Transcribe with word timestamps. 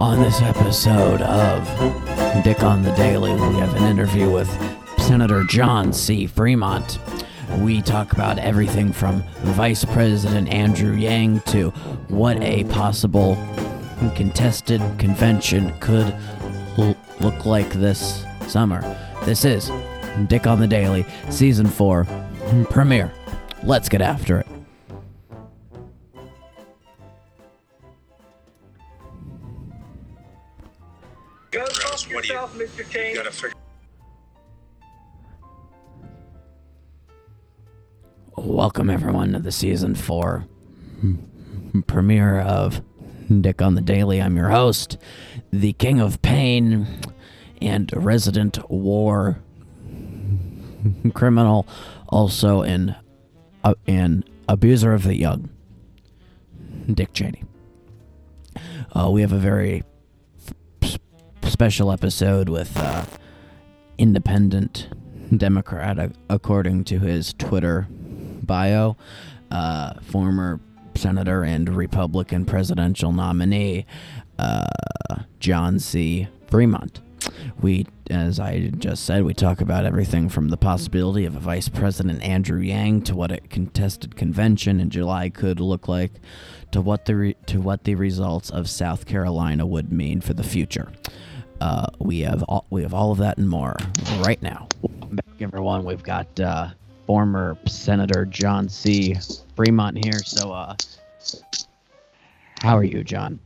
On 0.00 0.20
this 0.20 0.42
episode 0.42 1.22
of 1.22 1.64
Dick 2.44 2.62
on 2.62 2.82
the 2.82 2.92
Daily, 2.92 3.32
we 3.32 3.56
have 3.56 3.74
an 3.74 3.84
interview 3.84 4.30
with 4.30 4.48
Senator 4.98 5.42
John 5.44 5.92
C. 5.92 6.26
Fremont. 6.26 6.98
We 7.58 7.80
talk 7.80 8.12
about 8.12 8.38
everything 8.38 8.92
from 8.92 9.22
Vice 9.42 9.84
President 9.84 10.48
Andrew 10.48 10.94
Yang 10.94 11.40
to 11.42 11.70
what 12.08 12.40
a 12.42 12.64
possible 12.64 13.36
contested 14.14 14.82
convention 14.98 15.72
could 15.80 16.14
l- 16.76 16.96
look 17.20 17.46
like 17.46 17.70
this 17.72 18.24
summer. 18.48 18.82
This 19.24 19.44
is 19.44 19.70
Dick 20.26 20.46
on 20.46 20.60
the 20.60 20.66
Daily, 20.66 21.06
Season 21.30 21.66
4 21.66 22.06
premiere. 22.70 23.10
Let's 23.62 23.88
get 23.88 24.02
after 24.02 24.40
it. 24.40 24.46
You 32.96 33.14
gotta 33.14 33.30
figure. 33.30 33.52
Welcome 38.38 38.88
everyone 38.88 39.34
to 39.34 39.38
the 39.38 39.52
season 39.52 39.94
four 39.94 40.46
premiere 41.86 42.40
of 42.40 42.80
Dick 43.42 43.60
on 43.60 43.74
the 43.74 43.82
Daily. 43.82 44.22
I'm 44.22 44.34
your 44.34 44.48
host, 44.48 44.96
the 45.52 45.74
King 45.74 46.00
of 46.00 46.22
Pain 46.22 46.86
and 47.60 47.92
resident 47.94 48.70
war 48.70 49.40
criminal, 51.12 51.66
also 52.08 52.62
an 52.62 52.96
uh, 53.62 53.74
an 53.86 54.24
abuser 54.48 54.94
of 54.94 55.02
the 55.02 55.16
young, 55.16 55.50
Dick 56.90 57.12
Cheney. 57.12 57.44
Uh, 58.94 59.10
we 59.10 59.20
have 59.20 59.32
a 59.32 59.38
very 59.38 59.84
special 61.56 61.90
episode 61.90 62.50
with 62.50 62.76
uh, 62.76 63.02
independent 63.96 64.88
Democrat, 65.34 66.12
according 66.28 66.84
to 66.84 66.98
his 66.98 67.32
Twitter 67.32 67.86
bio, 67.90 68.94
uh, 69.50 69.94
former 70.02 70.60
senator 70.96 71.44
and 71.44 71.74
Republican 71.74 72.44
presidential 72.44 73.10
nominee 73.10 73.86
uh, 74.38 74.66
John 75.40 75.78
C. 75.78 76.28
Fremont. 76.46 77.00
We, 77.62 77.86
as 78.10 78.38
I 78.38 78.70
just 78.76 79.06
said, 79.06 79.24
we 79.24 79.32
talk 79.32 79.62
about 79.62 79.86
everything 79.86 80.28
from 80.28 80.50
the 80.50 80.58
possibility 80.58 81.24
of 81.24 81.36
a 81.36 81.40
Vice 81.40 81.70
President 81.70 82.22
Andrew 82.22 82.60
Yang 82.60 83.04
to 83.04 83.16
what 83.16 83.32
a 83.32 83.40
contested 83.40 84.14
convention 84.14 84.78
in 84.78 84.90
July 84.90 85.30
could 85.30 85.58
look 85.60 85.88
like, 85.88 86.12
to 86.72 86.82
what 86.82 87.06
the 87.06 87.16
re- 87.16 87.36
to 87.46 87.62
what 87.62 87.84
the 87.84 87.94
results 87.94 88.50
of 88.50 88.68
South 88.68 89.06
Carolina 89.06 89.64
would 89.64 89.90
mean 89.90 90.20
for 90.20 90.34
the 90.34 90.44
future. 90.44 90.92
Uh, 91.60 91.86
we 91.98 92.20
have 92.20 92.42
all, 92.44 92.66
we 92.70 92.82
have 92.82 92.94
all 92.94 93.12
of 93.12 93.18
that 93.18 93.38
and 93.38 93.48
more 93.48 93.76
right 94.20 94.40
now. 94.42 94.68
Welcome 94.82 95.16
back, 95.16 95.40
everyone. 95.40 95.84
We've 95.84 96.02
got 96.02 96.38
uh, 96.38 96.68
former 97.06 97.56
Senator 97.66 98.24
John 98.26 98.68
C. 98.68 99.16
Fremont 99.54 100.04
here. 100.04 100.18
So, 100.24 100.52
uh, 100.52 100.76
how 102.60 102.76
are 102.76 102.84
you, 102.84 103.02
John? 103.02 103.38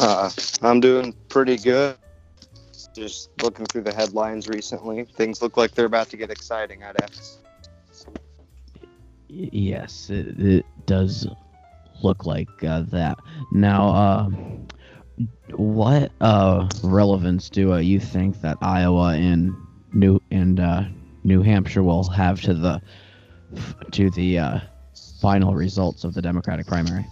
Uh, 0.00 0.30
I'm 0.62 0.80
doing 0.80 1.14
pretty 1.28 1.56
good. 1.56 1.96
Just 2.94 3.30
looking 3.42 3.66
through 3.66 3.82
the 3.82 3.94
headlines 3.94 4.48
recently. 4.48 5.04
Things 5.04 5.42
look 5.42 5.56
like 5.56 5.72
they're 5.72 5.86
about 5.86 6.10
to 6.10 6.16
get 6.16 6.30
exciting, 6.30 6.84
I'd 6.84 7.00
have 7.00 7.10
to 7.10 7.20
yes, 9.34 10.10
it, 10.10 10.38
it 10.38 10.66
does 10.86 11.26
look 12.04 12.26
like 12.26 12.48
uh, 12.62 12.82
that. 12.92 13.18
Now, 13.52 13.88
uh, 13.88 14.30
what 15.56 16.12
uh, 16.20 16.68
relevance 16.82 17.50
do 17.50 17.72
uh, 17.72 17.78
you 17.78 17.98
think 17.98 18.40
that 18.42 18.58
Iowa 18.60 19.14
and 19.14 19.54
New 19.92 20.20
and 20.30 20.60
uh, 20.60 20.84
New 21.24 21.42
Hampshire 21.42 21.82
will 21.82 22.04
have 22.04 22.40
to 22.42 22.54
the 22.54 22.82
to 23.92 24.10
the 24.10 24.38
uh, 24.38 24.60
final 25.20 25.54
results 25.54 26.04
of 26.04 26.14
the 26.14 26.22
Democratic 26.22 26.66
primary? 26.66 27.06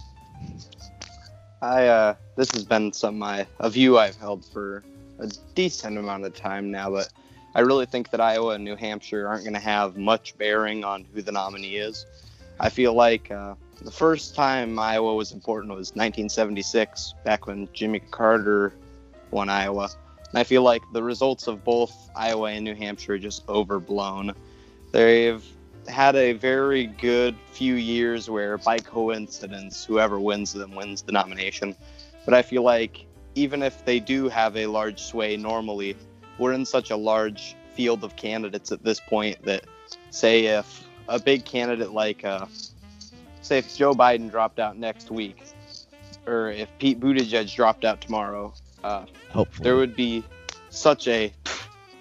I, 1.61 2.15
this 2.35 2.51
has 2.51 2.65
been 2.65 2.91
some 2.91 3.17
my, 3.17 3.47
a 3.59 3.69
view 3.69 3.97
I've 3.97 4.17
held 4.17 4.43
for 4.45 4.83
a 5.19 5.27
decent 5.55 5.97
amount 5.97 6.25
of 6.25 6.35
time 6.35 6.71
now, 6.71 6.89
but 6.89 7.09
I 7.55 7.61
really 7.61 7.85
think 7.85 8.09
that 8.09 8.19
Iowa 8.19 8.55
and 8.55 8.63
New 8.63 8.75
Hampshire 8.75 9.27
aren't 9.27 9.43
going 9.43 9.53
to 9.53 9.59
have 9.59 9.95
much 9.95 10.37
bearing 10.37 10.83
on 10.83 11.05
who 11.13 11.21
the 11.21 11.31
nominee 11.31 11.77
is. 11.77 12.05
I 12.59 12.69
feel 12.69 12.93
like 12.93 13.31
uh, 13.31 13.55
the 13.83 13.91
first 13.91 14.33
time 14.33 14.79
Iowa 14.79 15.13
was 15.13 15.31
important 15.31 15.71
was 15.71 15.89
1976, 15.89 17.15
back 17.25 17.47
when 17.47 17.67
Jimmy 17.73 17.99
Carter 17.99 18.73
won 19.31 19.49
Iowa. 19.49 19.89
And 20.29 20.39
I 20.39 20.43
feel 20.43 20.63
like 20.63 20.81
the 20.93 21.03
results 21.03 21.47
of 21.47 21.63
both 21.63 21.93
Iowa 22.15 22.51
and 22.51 22.63
New 22.63 22.75
Hampshire 22.75 23.13
are 23.13 23.17
just 23.17 23.47
overblown. 23.49 24.33
They've 24.91 25.43
had 25.87 26.15
a 26.15 26.33
very 26.33 26.87
good 26.87 27.35
few 27.51 27.75
years 27.75 28.29
where, 28.29 28.57
by 28.57 28.79
coincidence, 28.79 29.83
whoever 29.83 30.19
wins 30.19 30.53
them 30.53 30.75
wins 30.75 31.01
the 31.01 31.11
nomination. 31.11 31.75
But 32.25 32.33
I 32.33 32.41
feel 32.41 32.63
like 32.63 33.05
even 33.35 33.61
if 33.61 33.83
they 33.83 33.99
do 33.99 34.29
have 34.29 34.55
a 34.55 34.67
large 34.67 35.01
sway 35.01 35.35
normally, 35.35 35.97
we're 36.37 36.53
in 36.53 36.65
such 36.65 36.89
a 36.91 36.95
large 36.95 37.55
field 37.73 38.03
of 38.03 38.15
candidates 38.15 38.71
at 38.71 38.83
this 38.83 38.99
point 38.99 39.43
that, 39.43 39.65
say, 40.09 40.45
if 40.45 40.87
a 41.09 41.19
big 41.19 41.43
candidate 41.43 41.91
like, 41.91 42.23
uh, 42.23 42.45
say, 43.45 43.57
if 43.59 43.75
Joe 43.75 43.93
Biden 43.93 44.29
dropped 44.29 44.59
out 44.59 44.77
next 44.77 45.11
week, 45.11 45.43
or 46.25 46.51
if 46.51 46.69
Pete 46.79 46.99
Buttigieg 46.99 47.53
dropped 47.53 47.85
out 47.85 48.01
tomorrow, 48.01 48.53
uh, 48.83 49.05
Hopefully, 49.31 49.63
there 49.63 49.75
would 49.75 49.95
be 49.95 50.23
such 50.69 51.07
a 51.07 51.31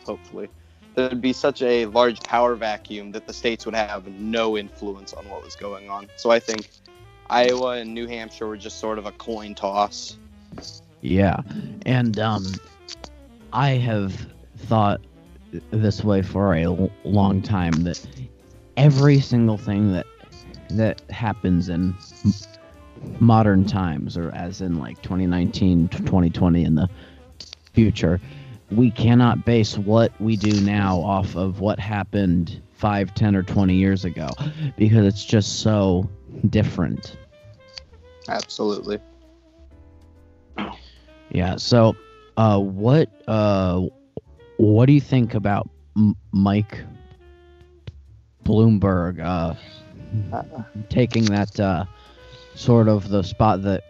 hopefully 0.04 0.48
there 0.94 1.08
would 1.08 1.22
be 1.22 1.32
such 1.32 1.62
a 1.62 1.86
large 1.86 2.20
power 2.20 2.54
vacuum 2.54 3.12
that 3.12 3.26
the 3.26 3.32
states 3.32 3.64
would 3.64 3.75
have 3.75 4.06
no 4.08 4.58
influence 4.58 5.12
on 5.12 5.28
what 5.28 5.42
was 5.42 5.56
going 5.56 5.88
on. 5.88 6.08
So 6.16 6.30
I 6.30 6.38
think 6.38 6.70
Iowa 7.30 7.78
and 7.78 7.94
New 7.94 8.06
Hampshire 8.06 8.47
were 8.47 8.56
just 8.56 8.78
sort 8.78 8.98
of 8.98 9.06
a 9.06 9.12
coin 9.12 9.54
toss. 9.54 10.19
Yeah, 11.00 11.38
and 11.86 12.19
um, 12.19 12.47
I 13.53 13.70
have 13.70 14.26
thought 14.56 15.00
this 15.70 16.04
way 16.04 16.22
for 16.22 16.54
a 16.54 16.66
long 17.04 17.42
time 17.42 17.72
that 17.84 18.04
every 18.76 19.20
single 19.20 19.56
thing 19.56 19.92
that 19.92 20.06
that 20.77 21.00
happens 21.10 21.69
in 21.69 21.94
modern 23.21 23.65
times, 23.65 24.16
or 24.16 24.31
as 24.34 24.60
in 24.60 24.78
like 24.78 25.00
2019 25.03 25.88
to 25.88 25.99
2020 25.99 26.65
in 26.65 26.75
the 26.75 26.88
future, 27.72 28.21
we 28.71 28.91
cannot 28.91 29.44
base 29.44 29.77
what 29.77 30.12
we 30.21 30.37
do 30.37 30.60
now 30.62 31.00
off 31.00 31.37
of 31.37 31.60
what 31.60 31.78
happened 31.78 32.62
5, 32.75 33.15
10, 33.15 33.37
or 33.37 33.43
20 33.43 33.75
years 33.75 34.05
ago 34.05 34.28
because 34.77 35.06
it's 35.06 35.25
just 35.25 35.60
so 35.60 36.09
different. 36.49 37.16
Absolutely. 38.28 38.99
Yeah. 41.31 41.56
So, 41.56 41.97
uh, 42.37 42.59
what 42.59 43.09
uh, 43.27 43.83
what 44.56 44.87
do 44.87 44.93
you 44.93 45.00
think 45.00 45.34
about 45.34 45.69
M- 45.97 46.16
Mike 46.33 46.78
Bloomberg 48.44 49.21
uh, 49.21 49.54
taking 50.88 51.24
that 51.26 51.58
uh, 51.58 51.84
sort 52.54 52.88
of 52.88 53.08
the 53.08 53.22
spot 53.22 53.62
that 53.62 53.84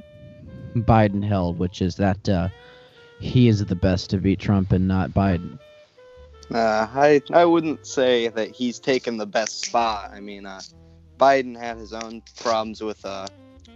Biden 0.75 1.27
held, 1.27 1.59
which 1.59 1.83
is 1.83 1.97
that 1.97 2.29
uh, 2.29 2.49
he 3.21 3.49
is 3.49 3.65
the 3.65 3.75
best 3.75 4.11
to 4.11 4.19
beat 4.19 4.39
Trump 4.39 4.73
and 4.73 4.89
not 4.89 5.11
Biden? 5.11 5.59
Uh, 6.53 6.87
I 6.93 7.23
I 7.33 7.45
wouldn't 7.45 7.87
say 7.87 8.29
that 8.29 8.51
he's 8.51 8.79
taken 8.79 9.17
the 9.17 9.27
best 9.27 9.65
spot. 9.65 10.11
I 10.13 10.21
mean, 10.21 10.45
uh, 10.45 10.61
Biden 11.19 11.57
had 11.59 11.79
his 11.79 11.93
own 11.93 12.23
problems 12.41 12.83
with 12.83 13.05
uh, 13.05 13.27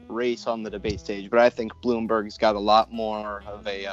race 0.09 0.47
on 0.47 0.63
the 0.63 0.71
debate 0.71 1.01
stage, 1.01 1.31
but 1.31 1.39
I 1.39 1.49
think 1.49 1.73
Bloomberg's 1.83 2.37
got 2.37 2.55
a 2.55 2.61
lot 2.61 2.93
more 2.93 3.43
of 3.47 3.67
a 3.67 3.87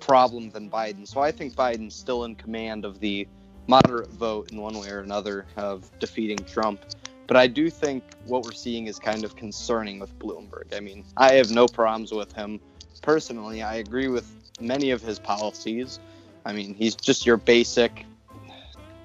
problem 0.00 0.50
than 0.50 0.70
Biden. 0.70 1.08
So 1.08 1.20
I 1.20 1.32
think 1.32 1.54
Biden's 1.54 1.94
still 1.94 2.24
in 2.24 2.34
command 2.34 2.84
of 2.84 3.00
the 3.00 3.26
moderate 3.66 4.10
vote 4.10 4.52
in 4.52 4.60
one 4.60 4.78
way 4.78 4.90
or 4.90 5.00
another 5.00 5.46
of 5.56 5.90
defeating 5.98 6.38
Trump. 6.38 6.80
But 7.26 7.36
I 7.36 7.46
do 7.46 7.70
think 7.70 8.04
what 8.26 8.44
we're 8.44 8.52
seeing 8.52 8.86
is 8.86 8.98
kind 8.98 9.24
of 9.24 9.36
concerning 9.36 9.98
with 9.98 10.16
Bloomberg. 10.18 10.76
I 10.76 10.80
mean, 10.80 11.04
I 11.16 11.32
have 11.34 11.50
no 11.50 11.66
problems 11.66 12.12
with 12.12 12.32
him 12.32 12.60
personally. 13.02 13.62
I 13.62 13.76
agree 13.76 14.08
with 14.08 14.30
many 14.60 14.90
of 14.90 15.00
his 15.00 15.18
policies. 15.18 16.00
I 16.44 16.52
mean, 16.52 16.74
he's 16.74 16.94
just 16.94 17.24
your 17.24 17.38
basic 17.38 18.04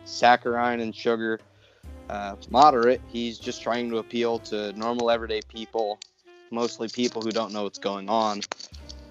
saccharine 0.04 0.82
and 0.82 0.94
sugar 0.94 1.40
uh, 2.10 2.36
moderate. 2.50 3.02
He's 3.08 3.38
just 3.38 3.62
trying 3.62 3.90
to 3.92 3.98
appeal 3.98 4.40
to 4.40 4.74
normal 4.74 5.12
everyday 5.12 5.42
people, 5.42 6.00
mostly 6.52 6.90
people 6.90 7.22
who 7.22 7.32
don't 7.32 7.54
know 7.54 7.64
what's 7.64 7.80
going 7.80 8.10
on. 8.10 8.42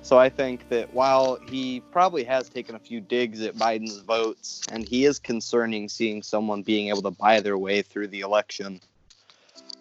So 0.02 0.18
I 0.18 0.28
think 0.28 0.68
that 0.70 0.92
while 0.94 1.38
he 1.48 1.80
probably 1.80 2.24
has 2.24 2.48
taken 2.48 2.74
a 2.74 2.78
few 2.78 3.00
digs 3.00 3.42
at 3.42 3.56
Biden's 3.56 3.98
votes, 3.98 4.62
and 4.72 4.88
he 4.88 5.04
is 5.04 5.18
concerning 5.18 5.88
seeing 5.88 6.22
someone 6.22 6.62
being 6.62 6.88
able 6.88 7.02
to 7.02 7.10
buy 7.10 7.40
their 7.40 7.58
way 7.58 7.82
through 7.82 8.08
the 8.08 8.20
election, 8.20 8.80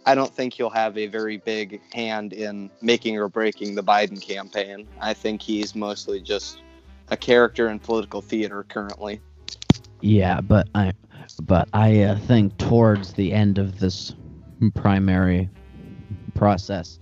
I 0.08 0.16
don't 0.16 0.34
think 0.34 0.54
he'll 0.54 0.70
have 0.70 0.98
a 0.98 1.08
very 1.08 1.36
big 1.36 1.82
hand 1.94 2.32
in 2.32 2.72
making 2.82 3.18
or 3.18 3.28
breaking 3.28 3.76
the 3.76 3.84
Biden 3.84 4.22
campaign. 4.22 4.88
I 5.02 5.14
think 5.14 5.42
he's 5.42 5.76
mostly 5.76 6.22
just 6.22 6.62
a 7.10 7.18
character 7.18 7.68
in 7.68 7.78
political 7.78 8.22
theater 8.22 8.66
currently. 8.70 9.20
Yeah, 10.00 10.40
but 10.40 10.70
I, 10.74 10.94
but 11.42 11.68
I 11.74 12.04
uh, 12.04 12.20
think 12.20 12.58
towards 12.58 13.14
the 13.16 13.34
end 13.34 13.58
of 13.58 13.80
this 13.82 14.16
primary 14.76 15.50
process, 16.36 17.00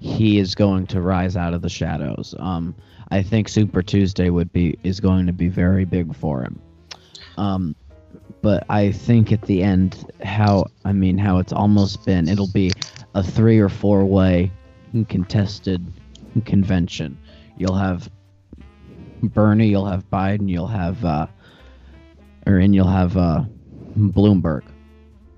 he 0.00 0.38
is 0.38 0.54
going 0.54 0.86
to 0.86 1.02
rise 1.02 1.36
out 1.36 1.52
of 1.52 1.60
the 1.60 1.68
shadows. 1.68 2.34
Um, 2.38 2.74
I 3.10 3.22
think 3.22 3.50
Super 3.50 3.82
Tuesday 3.82 4.30
would 4.30 4.50
be 4.54 4.78
is 4.84 5.00
going 5.00 5.26
to 5.26 5.34
be 5.34 5.48
very 5.48 5.84
big 5.84 6.16
for 6.16 6.44
him. 6.44 6.58
Um, 7.36 7.76
but 8.42 8.64
I 8.68 8.92
think 8.92 9.32
at 9.32 9.42
the 9.42 9.62
end, 9.62 10.10
how 10.22 10.66
I 10.84 10.92
mean, 10.92 11.18
how 11.18 11.38
it's 11.38 11.52
almost 11.52 12.04
been, 12.04 12.28
it'll 12.28 12.46
be 12.52 12.70
a 13.14 13.22
three 13.22 13.58
or 13.58 13.68
four 13.68 14.04
way 14.04 14.50
contested 15.08 15.84
convention. 16.44 17.18
You'll 17.56 17.74
have 17.76 18.08
Bernie, 19.22 19.68
you'll 19.68 19.86
have 19.86 20.08
Biden, 20.10 20.48
you'll 20.48 20.68
have, 20.68 21.04
uh, 21.04 21.26
or 22.46 22.58
and 22.58 22.74
you'll 22.74 22.86
have 22.86 23.16
uh, 23.16 23.42
Bloomberg 23.98 24.62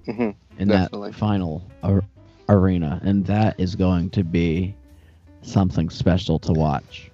Mhm, 0.07 0.35
in 0.59 0.69
definitely. 0.69 1.11
that 1.11 1.17
final 1.17 1.63
ar- 1.83 2.03
arena, 2.49 3.01
and 3.05 3.25
that 3.27 3.59
is 3.59 3.75
going 3.75 4.11
to 4.11 4.23
be 4.25 4.75
something 5.43 5.89
special 5.89 6.39
to 6.41 6.53
watch. 6.53 7.11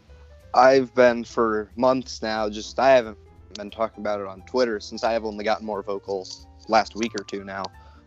I've 0.54 0.92
been 0.94 1.22
for 1.22 1.70
months 1.76 2.22
now. 2.22 2.48
Just 2.48 2.78
I 2.80 2.90
haven't 2.90 3.18
been 3.56 3.70
talking 3.70 4.02
about 4.02 4.20
it 4.20 4.26
on 4.26 4.42
Twitter 4.42 4.80
since 4.80 5.04
I 5.04 5.12
have 5.12 5.24
only 5.24 5.44
gotten 5.44 5.66
more 5.66 5.82
vocal 5.82 6.26
last 6.68 6.94
week 6.94 7.12
or 7.18 7.24
two 7.24 7.44
now. 7.44 7.64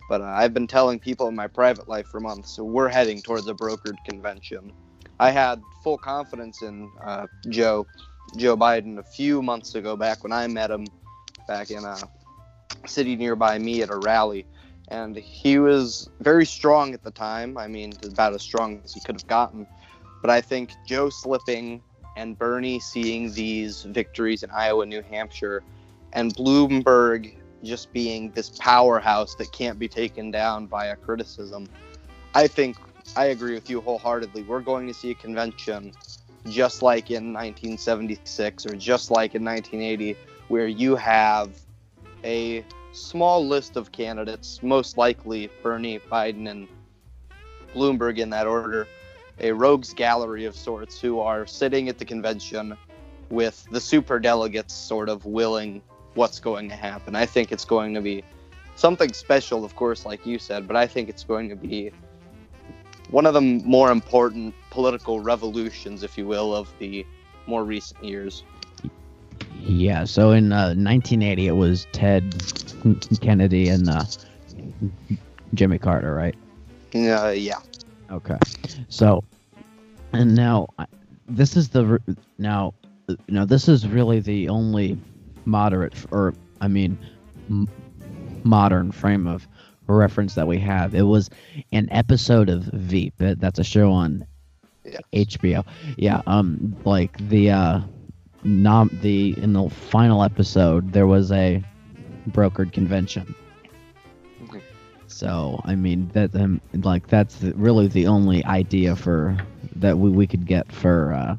But 0.07 0.21
uh, 0.21 0.25
I've 0.25 0.53
been 0.53 0.67
telling 0.67 0.99
people 0.99 1.27
in 1.27 1.35
my 1.35 1.47
private 1.47 1.87
life 1.87 2.07
for 2.07 2.19
months. 2.19 2.55
So 2.55 2.63
we're 2.63 2.89
heading 2.89 3.21
towards 3.21 3.47
a 3.47 3.53
brokered 3.53 4.03
convention. 4.05 4.73
I 5.19 5.31
had 5.31 5.61
full 5.83 5.97
confidence 5.97 6.61
in 6.61 6.91
uh, 7.03 7.27
Joe 7.49 7.87
Joe 8.37 8.55
Biden 8.55 8.99
a 8.99 9.03
few 9.03 9.41
months 9.41 9.75
ago, 9.75 9.95
back 9.95 10.23
when 10.23 10.31
I 10.31 10.47
met 10.47 10.71
him 10.71 10.85
back 11.47 11.71
in 11.71 11.83
a 11.83 11.97
city 12.85 13.15
nearby 13.15 13.57
me 13.57 13.81
at 13.81 13.89
a 13.89 13.97
rally, 13.97 14.45
and 14.89 15.15
he 15.15 15.59
was 15.59 16.09
very 16.21 16.45
strong 16.45 16.93
at 16.93 17.03
the 17.03 17.11
time. 17.11 17.57
I 17.57 17.67
mean, 17.67 17.93
about 18.03 18.33
as 18.33 18.41
strong 18.41 18.81
as 18.83 18.93
he 18.93 18.99
could 19.01 19.15
have 19.15 19.27
gotten. 19.27 19.67
But 20.21 20.29
I 20.29 20.41
think 20.41 20.71
Joe 20.85 21.09
slipping 21.09 21.81
and 22.15 22.37
Bernie 22.37 22.79
seeing 22.79 23.31
these 23.33 23.83
victories 23.83 24.43
in 24.43 24.51
Iowa, 24.51 24.85
New 24.85 25.01
Hampshire, 25.01 25.63
and 26.13 26.35
Bloomberg 26.35 27.35
just 27.63 27.91
being 27.93 28.31
this 28.31 28.49
powerhouse 28.49 29.35
that 29.35 29.51
can't 29.51 29.77
be 29.77 29.87
taken 29.87 30.31
down 30.31 30.65
by 30.65 30.87
a 30.87 30.95
criticism. 30.95 31.67
I 32.33 32.47
think 32.47 32.77
I 33.15 33.25
agree 33.25 33.53
with 33.53 33.69
you 33.69 33.81
wholeheartedly. 33.81 34.43
We're 34.43 34.61
going 34.61 34.87
to 34.87 34.93
see 34.93 35.11
a 35.11 35.15
convention 35.15 35.93
just 36.47 36.81
like 36.81 37.11
in 37.11 37.33
1976 37.33 38.65
or 38.65 38.75
just 38.75 39.11
like 39.11 39.35
in 39.35 39.43
1980, 39.43 40.15
where 40.47 40.67
you 40.67 40.95
have 40.95 41.51
a 42.23 42.63
small 42.91 43.45
list 43.45 43.75
of 43.75 43.91
candidates, 43.91 44.61
most 44.63 44.97
likely 44.97 45.49
Bernie, 45.61 45.99
Biden, 45.99 46.49
and 46.49 46.67
Bloomberg 47.73 48.17
in 48.17 48.29
that 48.31 48.47
order, 48.47 48.87
a 49.41 49.51
rogues 49.51 49.93
gallery 49.93 50.45
of 50.45 50.55
sorts 50.55 50.99
who 50.99 51.19
are 51.19 51.45
sitting 51.45 51.89
at 51.89 51.97
the 51.97 52.05
convention 52.05 52.77
with 53.29 53.65
the 53.71 53.79
super 53.79 54.19
delegates 54.19 54.73
sort 54.73 55.09
of 55.09 55.25
willing 55.25 55.81
what's 56.15 56.39
going 56.39 56.69
to 56.69 56.75
happen. 56.75 57.15
I 57.15 57.25
think 57.25 57.51
it's 57.51 57.65
going 57.65 57.93
to 57.93 58.01
be 58.01 58.23
something 58.75 59.13
special, 59.13 59.63
of 59.63 59.75
course, 59.75 60.05
like 60.05 60.25
you 60.25 60.39
said, 60.39 60.67
but 60.67 60.75
I 60.75 60.87
think 60.87 61.09
it's 61.09 61.23
going 61.23 61.49
to 61.49 61.55
be 61.55 61.91
one 63.11 63.25
of 63.25 63.33
the 63.33 63.41
more 63.41 63.91
important 63.91 64.53
political 64.69 65.19
revolutions, 65.19 66.03
if 66.03 66.17
you 66.17 66.27
will, 66.27 66.55
of 66.55 66.71
the 66.79 67.05
more 67.47 67.63
recent 67.63 68.03
years. 68.03 68.43
Yeah, 69.61 70.05
so 70.05 70.31
in 70.31 70.51
uh, 70.51 70.73
1980, 70.75 71.47
it 71.47 71.51
was 71.51 71.87
Ted 71.91 72.35
Kennedy 73.21 73.69
and 73.69 73.89
uh, 73.89 74.03
Jimmy 75.53 75.77
Carter, 75.77 76.13
right? 76.13 76.35
Uh, 76.95 77.29
yeah. 77.29 77.59
Okay. 78.11 78.37
So, 78.89 79.23
and 80.13 80.35
now 80.35 80.67
this 81.27 81.55
is 81.55 81.69
the 81.69 81.99
now, 82.37 82.73
now 83.27 83.45
this 83.45 83.67
is 83.67 83.87
really 83.87 84.19
the 84.19 84.49
only 84.49 84.97
moderate, 85.45 85.93
or 86.11 86.33
I 86.61 86.67
mean, 86.67 86.97
m- 87.49 87.67
modern 88.43 88.91
frame 88.91 89.27
of 89.27 89.47
reference 89.87 90.35
that 90.35 90.47
we 90.47 90.59
have. 90.59 90.93
It 90.93 91.03
was 91.03 91.29
an 91.71 91.87
episode 91.91 92.49
of 92.49 92.63
Veep. 92.63 93.13
That's 93.17 93.59
a 93.59 93.63
show 93.63 93.91
on. 93.91 94.25
HBO. 95.13 95.65
Yeah. 95.97 96.21
Um, 96.25 96.75
like 96.85 97.17
the 97.29 97.51
uh, 97.51 97.81
nom 98.43 98.89
the 99.01 99.35
in 99.37 99.53
the 99.53 99.69
final 99.69 100.23
episode 100.23 100.93
there 100.93 101.07
was 101.07 101.31
a 101.31 101.63
brokered 102.29 102.71
convention. 102.73 103.35
So 105.19 105.59
I 105.65 105.75
mean 105.75 106.09
that 106.13 106.33
um, 106.33 106.61
like 106.71 107.07
that's 107.07 107.35
the, 107.39 107.53
really 107.55 107.87
the 107.87 108.07
only 108.07 108.41
idea 108.45 108.95
for 108.95 109.37
that 109.75 109.97
we, 109.97 110.09
we 110.09 110.25
could 110.25 110.45
get 110.45 110.71
for 110.71 111.11
uh, 111.11 111.35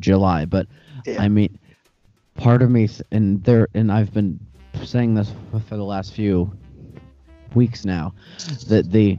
July. 0.00 0.44
But 0.46 0.66
Yeah. 1.06 1.22
I 1.22 1.28
mean, 1.28 1.56
part 2.34 2.60
of 2.62 2.68
me 2.68 2.88
th- 2.88 3.02
and 3.12 3.44
there 3.44 3.68
and 3.74 3.92
I've 3.92 4.12
been 4.12 4.40
saying 4.82 5.14
this 5.14 5.32
for 5.68 5.76
the 5.76 5.84
last 5.84 6.14
few 6.14 6.50
weeks 7.54 7.84
now 7.84 8.12
that 8.66 8.90
the 8.90 9.18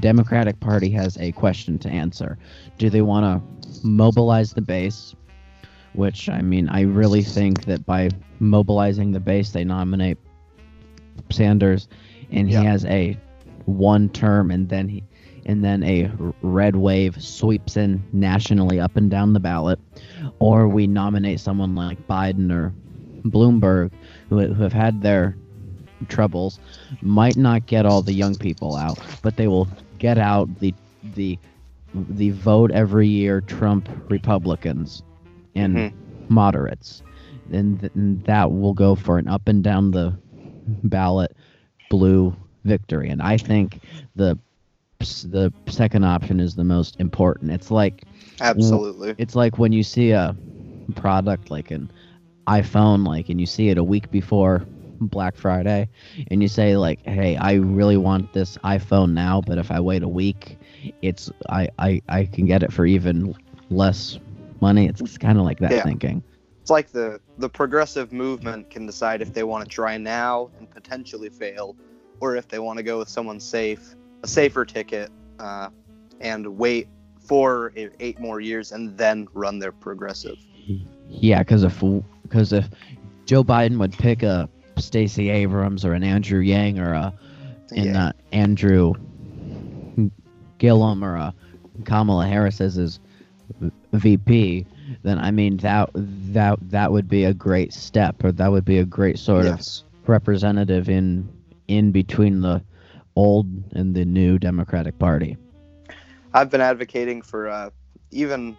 Democratic 0.00 0.58
Party 0.58 0.90
has 0.90 1.16
a 1.18 1.30
question 1.30 1.78
to 1.78 1.88
answer. 1.88 2.38
Do 2.76 2.90
they 2.90 3.02
want 3.02 3.24
to 3.24 3.86
mobilize 3.86 4.52
the 4.52 4.62
base? 4.62 5.14
Which 5.92 6.28
I 6.28 6.42
mean, 6.42 6.68
I 6.68 6.80
really 6.80 7.22
think 7.22 7.66
that 7.66 7.86
by 7.86 8.10
mobilizing 8.40 9.12
the 9.12 9.20
base, 9.20 9.52
they 9.52 9.62
nominate 9.62 10.18
Sanders, 11.30 11.88
and 12.32 12.48
he 12.48 12.54
Yeah. 12.54 12.62
has 12.62 12.84
a 12.86 13.16
one 13.66 14.08
term, 14.10 14.50
and 14.50 14.68
then 14.68 14.88
he, 14.88 15.02
and 15.46 15.62
then 15.64 15.82
a 15.84 16.10
red 16.42 16.76
wave 16.76 17.22
sweeps 17.22 17.76
in 17.76 18.02
nationally 18.12 18.80
up 18.80 18.96
and 18.96 19.10
down 19.10 19.32
the 19.32 19.40
ballot, 19.40 19.78
or 20.40 20.66
we 20.68 20.86
nominate 20.86 21.40
someone 21.40 21.74
like 21.74 22.06
Biden 22.08 22.50
or 22.52 22.72
Bloomberg, 23.24 23.90
who, 24.28 24.40
who 24.40 24.62
have 24.62 24.72
had 24.72 25.02
their 25.02 25.36
troubles, 26.08 26.58
might 27.02 27.36
not 27.36 27.66
get 27.66 27.86
all 27.86 28.02
the 28.02 28.12
young 28.12 28.34
people 28.34 28.74
out, 28.76 28.98
but 29.22 29.36
they 29.36 29.46
will 29.46 29.68
get 29.98 30.18
out 30.18 30.48
the 30.58 30.74
the 31.14 31.38
the 31.94 32.30
vote 32.30 32.70
every 32.72 33.06
year 33.06 33.40
Trump 33.42 33.88
Republicans 34.08 35.02
and 35.54 35.76
Mhm. 35.76 35.92
moderates, 36.28 37.02
and, 37.52 37.78
th- 37.80 37.92
and 37.94 38.24
that 38.24 38.50
will 38.50 38.72
go 38.72 38.94
for 38.94 39.18
an 39.18 39.28
up 39.28 39.46
and 39.46 39.62
down 39.62 39.90
the 39.90 40.14
ballot 40.84 41.36
blue 41.92 42.40
victory. 42.74 43.14
And 43.18 43.28
I 43.28 43.48
think 43.48 43.84
the 44.24 44.40
the 45.28 45.52
second 45.68 46.04
option 46.04 46.40
is 46.40 46.56
the 46.56 46.64
most 46.76 47.00
important. 47.00 47.52
It's 47.52 47.82
like 47.82 48.08
Absolutely. 48.42 49.18
it's 49.18 49.36
like 49.36 49.58
when 49.58 49.72
you 49.72 49.84
see 49.84 50.12
a 50.12 50.38
product 50.96 51.50
like 51.50 51.72
an 51.72 51.92
iPhone, 52.48 53.06
like, 53.06 53.30
and 53.30 53.40
you 53.40 53.46
see 53.46 53.70
it 53.70 53.78
a 53.78 53.84
week 53.84 54.10
before 54.12 54.68
Black 55.00 55.36
Friday, 55.36 55.88
and 56.30 56.42
you 56.42 56.48
say 56.48 56.76
like, 56.76 57.00
"Hey, 57.04 57.36
I 57.36 57.54
really 57.54 57.98
want 57.98 58.32
this 58.32 58.58
iPhone 58.64 59.12
now, 59.14 59.42
but 59.42 59.58
if 59.58 59.70
I 59.72 59.80
wait 59.80 60.02
a 60.02 60.08
week, 60.08 60.58
it's 61.02 61.30
I 61.50 61.68
I, 61.78 62.02
I 62.08 62.26
can 62.26 62.46
get 62.46 62.62
it 62.62 62.72
for 62.72 62.86
even 62.86 63.36
less 63.70 64.20
money." 64.60 64.86
It's 64.88 65.18
kind 65.18 65.38
of 65.38 65.44
like 65.44 65.60
that 65.60 65.74
Yeah. 65.74 65.82
thinking. 65.82 66.24
It's 66.62 66.70
like 66.70 66.92
the 66.92 67.20
the 67.38 67.48
progressive 67.48 68.12
movement 68.12 68.70
can 68.70 68.86
decide 68.86 69.20
if 69.20 69.34
they 69.34 69.42
want 69.42 69.64
to 69.64 69.68
try 69.70 69.98
now 69.98 70.48
and 70.58 70.70
potentially 70.70 71.28
fail, 71.28 71.74
or 72.20 72.36
if 72.36 72.46
they 72.46 72.60
want 72.60 72.76
to 72.76 72.84
go 72.84 72.98
with 72.98 73.08
someone 73.08 73.40
safe, 73.40 73.96
a 74.22 74.28
safer 74.28 74.64
ticket, 74.64 75.10
uh, 75.40 75.70
and 76.20 76.46
wait 76.56 76.86
four 77.20 77.72
e- 77.76 77.88
eight 77.98 78.20
more 78.20 78.40
years 78.40 78.70
and 78.70 78.96
then 78.96 79.26
run 79.34 79.58
their 79.58 79.72
progressive. 79.72 80.36
Yeah, 81.08 81.40
because 81.40 81.64
if 81.64 81.82
because 82.22 82.52
if 82.52 82.68
Joe 83.26 83.42
Biden 83.42 83.76
would 83.78 83.92
pick 83.92 84.22
a 84.22 84.48
Stacey 84.76 85.30
Abrams 85.30 85.84
or 85.84 85.94
an 85.94 86.04
Andrew 86.04 86.38
Yang 86.40 86.78
or 86.78 86.92
a 86.92 87.12
and 87.74 87.86
Yeah. 87.86 88.06
uh, 88.06 88.12
Andrew 88.32 88.94
Gillum 90.58 91.02
or 91.04 91.16
uh, 91.16 91.32
Kamala 91.84 92.26
Harris 92.26 92.60
as 92.60 92.76
his 92.76 93.00
VP, 93.92 94.64
then 95.02 95.18
I 95.18 95.30
mean 95.30 95.56
that 95.58 95.90
that 95.94 96.58
that 96.70 96.92
would 96.92 97.08
be 97.08 97.24
a 97.24 97.34
great 97.34 97.72
step, 97.72 98.22
or 98.24 98.32
that 98.32 98.50
would 98.50 98.64
be 98.64 98.78
a 98.78 98.84
great 98.84 99.18
sort 99.18 99.44
yes. 99.44 99.84
of 100.02 100.08
representative 100.08 100.88
in 100.88 101.28
in 101.68 101.92
between 101.92 102.40
the 102.40 102.62
old 103.16 103.46
and 103.72 103.94
the 103.94 104.04
new 104.04 104.38
Democratic 104.38 104.98
Party. 104.98 105.36
I've 106.34 106.50
been 106.50 106.60
advocating 106.60 107.22
for 107.22 107.48
uh, 107.48 107.70
even 108.10 108.56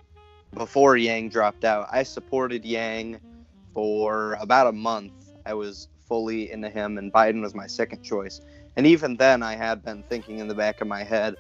before 0.54 0.98
Yang 0.98 1.30
dropped 1.30 1.64
out. 1.64 1.88
I 1.92 2.04
supported 2.04 2.64
Yang 2.64 3.20
for 3.74 4.34
about 4.40 4.68
a 4.68 4.72
month. 4.72 5.14
I 5.46 5.54
was 5.54 5.88
fully 6.08 6.52
into 6.52 6.70
him, 6.70 6.98
and 6.98 7.12
Biden 7.12 7.42
was 7.42 7.56
my 7.56 7.68
second 7.68 8.04
choice. 8.04 8.42
And 8.76 8.86
even 8.86 9.18
then, 9.18 9.44
I 9.44 9.56
had 9.56 9.84
been 9.84 10.04
thinking 10.04 10.40
in 10.40 10.48
the 10.48 10.56
back 10.56 10.82
of 10.82 10.88
my 10.88 11.04
head, 11.04 11.36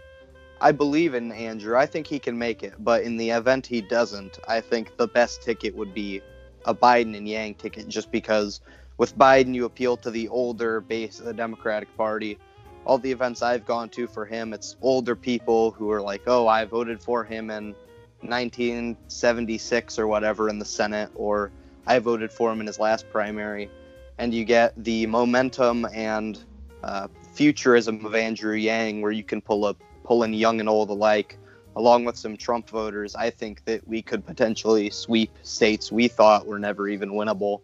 I 0.63 0.71
believe 0.71 1.13
in 1.13 1.33
Andrew. 1.33 1.75
I 1.75 1.85
think 1.85 2.07
he 2.07 2.19
can 2.19 2.37
make 2.37 2.63
it. 2.63 2.75
But 2.79 3.03
in 3.03 3.17
the 3.17 3.31
event 3.31 3.67
he 3.67 3.81
doesn't, 3.81 4.39
I 4.47 4.61
think 4.61 4.95
the 4.95 5.09
best 5.09 5.43
ticket 5.43 5.75
would 5.75 5.93
be 5.93 6.21
a 6.63 6.73
Biden 6.73 7.17
and 7.17 7.27
Yang 7.27 7.55
ticket 7.55 7.89
just 7.89 8.09
because 8.13 8.61
with 8.97 9.17
Biden, 9.17 9.53
you 9.53 9.65
appeal 9.65 9.97
to 9.97 10.09
the 10.09 10.29
older 10.29 10.79
base 10.79 11.19
of 11.19 11.25
the 11.25 11.33
Democratic 11.33 11.93
Party. 11.97 12.39
All 12.85 12.97
the 12.97 13.11
events 13.11 13.41
I've 13.41 13.65
gone 13.65 13.89
to 13.89 14.07
for 14.07 14.25
him, 14.25 14.53
it's 14.53 14.77
older 14.81 15.17
people 15.17 15.71
who 15.71 15.91
are 15.91 16.01
like, 16.01 16.21
oh, 16.27 16.47
I 16.47 16.63
voted 16.63 17.01
for 17.01 17.25
him 17.25 17.49
in 17.49 17.75
1976 18.21 19.99
or 19.99 20.07
whatever 20.07 20.47
in 20.47 20.59
the 20.59 20.65
Senate, 20.65 21.11
or 21.13 21.51
I 21.85 21.99
voted 21.99 22.31
for 22.31 22.49
him 22.49 22.61
in 22.61 22.67
his 22.67 22.79
last 22.79 23.09
primary. 23.09 23.69
And 24.17 24.33
you 24.33 24.45
get 24.45 24.81
the 24.81 25.07
momentum 25.07 25.85
and 25.93 26.41
uh, 26.85 27.09
futurism 27.33 28.05
of 28.05 28.15
Andrew 28.15 28.55
Yang, 28.55 29.01
where 29.01 29.11
you 29.11 29.25
can 29.25 29.41
pull 29.41 29.65
up 29.65 29.75
pull 30.03 30.23
in 30.23 30.33
young 30.33 30.59
and 30.59 30.69
old 30.69 30.89
alike, 30.89 31.39
along 31.75 32.05
with 32.05 32.17
some 32.17 32.37
Trump 32.37 32.69
voters. 32.69 33.15
I 33.15 33.29
think 33.29 33.63
that 33.65 33.87
we 33.87 34.01
could 34.01 34.25
potentially 34.25 34.89
sweep 34.89 35.31
states 35.43 35.91
we 35.91 36.07
thought 36.07 36.45
were 36.45 36.59
never 36.59 36.87
even 36.87 37.11
winnable. 37.11 37.59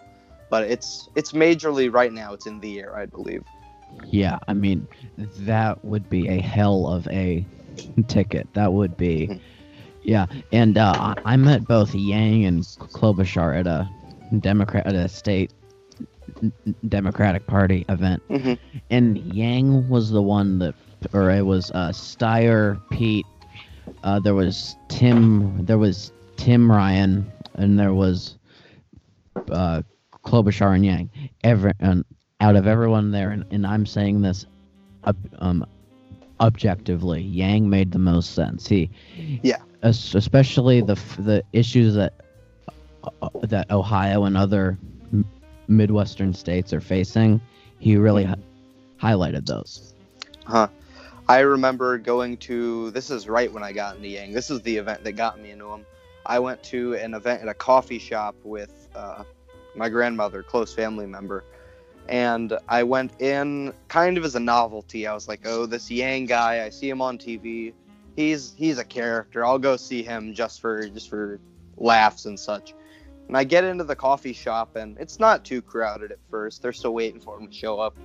But 0.49 0.63
it's 0.63 1.09
it's 1.15 1.31
majorly 1.33 1.91
right 1.93 2.11
now. 2.11 2.33
It's 2.33 2.47
in 2.47 2.59
the 2.59 2.79
air, 2.79 2.97
I 2.97 3.05
believe. 3.05 3.43
Yeah, 4.09 4.37
I 4.47 4.53
mean, 4.53 4.87
that 5.17 5.83
would 5.83 6.09
be 6.09 6.27
a 6.27 6.39
hell 6.39 6.87
of 6.87 7.07
a 7.07 7.45
ticket. 8.07 8.47
That 8.53 8.73
would 8.73 8.97
be, 8.97 9.27
Mhm. 9.27 9.39
yeah. 10.03 10.25
And 10.51 10.77
uh, 10.77 11.15
I, 11.25 11.35
met 11.37 11.67
both 11.67 11.93
Yang 11.93 12.45
and 12.45 12.63
Klobuchar 12.63 13.57
at 13.59 13.67
a 13.67 13.89
Democrat 14.39 14.85
at 14.85 14.95
a 14.95 15.07
state 15.07 15.51
Democratic 16.87 17.45
Party 17.47 17.85
event, 17.89 18.21
hmm 18.29 18.53
and 18.89 19.17
Yang 19.17 19.89
was 19.89 20.09
the 20.11 20.21
one 20.21 20.59
that, 20.59 20.75
or 21.13 21.29
it 21.31 21.45
was 21.45 21.71
uh, 21.71 21.89
Steyer, 21.89 22.79
Pete. 22.89 23.25
Uh, 24.03 24.19
there 24.19 24.35
was 24.35 24.75
Tim. 24.87 25.65
There 25.65 25.77
was 25.77 26.11
Tim 26.37 26.71
Ryan, 26.71 27.29
and 27.55 27.79
there 27.79 27.93
was 27.93 28.37
uh, 29.51 29.81
Klobuchar 30.25 30.75
and 30.75 30.85
Yang. 30.85 31.09
Every 31.43 31.73
and 31.79 32.05
out 32.41 32.55
of 32.55 32.67
everyone 32.67 33.11
there, 33.11 33.31
and, 33.31 33.43
and 33.51 33.65
I'm 33.67 33.85
saying 33.85 34.21
this, 34.21 34.45
um, 35.39 35.65
objectively, 36.39 37.21
Yang 37.21 37.69
made 37.69 37.91
the 37.91 37.99
most 37.99 38.33
sense. 38.33 38.67
He, 38.67 38.89
Yeah. 39.43 39.57
especially 39.83 40.81
the 40.81 40.95
the 41.17 41.43
issues 41.53 41.95
that 41.95 42.13
uh, 43.21 43.29
that 43.43 43.69
Ohio 43.71 44.25
and 44.25 44.37
other 44.37 44.77
Midwestern 45.67 46.33
states 46.33 46.73
are 46.73 46.81
facing. 46.81 47.41
He 47.79 47.95
really 47.97 48.23
hi- 48.25 48.35
highlighted 49.01 49.45
those. 49.45 49.93
Huh. 50.45 50.67
I 51.29 51.41
remember 51.41 51.99
going 51.99 52.37
to 52.37 52.89
this 52.89 53.11
is 53.11 53.29
right 53.29 53.53
when 53.53 53.61
I 53.61 53.71
got 53.71 53.95
into 53.95 54.07
Yang. 54.07 54.33
This 54.33 54.49
is 54.49 54.63
the 54.63 54.75
event 54.75 55.03
that 55.03 55.11
got 55.11 55.39
me 55.39 55.51
into 55.51 55.71
him. 55.71 55.85
I 56.25 56.39
went 56.39 56.63
to 56.63 56.95
an 56.95 57.13
event 57.13 57.43
at 57.43 57.47
a 57.47 57.53
coffee 57.53 57.99
shop 57.99 58.35
with 58.43 58.87
uh, 58.95 59.23
my 59.75 59.89
grandmother, 59.89 60.41
close 60.41 60.73
family 60.73 61.05
member, 61.05 61.43
and 62.07 62.57
I 62.67 62.81
went 62.81 63.21
in 63.21 63.75
kind 63.89 64.17
of 64.17 64.25
as 64.25 64.33
a 64.33 64.39
novelty. 64.39 65.05
I 65.05 65.13
was 65.13 65.27
like, 65.27 65.41
"Oh, 65.45 65.67
this 65.67 65.91
Yang 65.91 66.25
guy, 66.25 66.65
I 66.65 66.69
see 66.69 66.89
him 66.89 66.99
on 66.99 67.19
TV. 67.19 67.73
He's 68.15 68.55
he's 68.57 68.79
a 68.79 68.83
character. 68.83 69.45
I'll 69.45 69.59
go 69.59 69.77
see 69.77 70.01
him 70.01 70.33
just 70.33 70.59
for 70.59 70.89
just 70.89 71.11
for 71.11 71.39
laughs 71.77 72.25
and 72.25 72.39
such." 72.39 72.73
And 73.27 73.37
I 73.37 73.43
get 73.43 73.63
into 73.65 73.83
the 73.83 73.95
coffee 73.95 74.33
shop, 74.33 74.75
and 74.75 74.97
it's 74.97 75.19
not 75.19 75.45
too 75.45 75.61
crowded 75.61 76.11
at 76.11 76.17
first. 76.31 76.63
They're 76.63 76.73
still 76.73 76.95
waiting 76.95 77.21
for 77.21 77.37
him 77.37 77.49
to 77.49 77.53
show 77.53 77.79
up. 77.79 77.95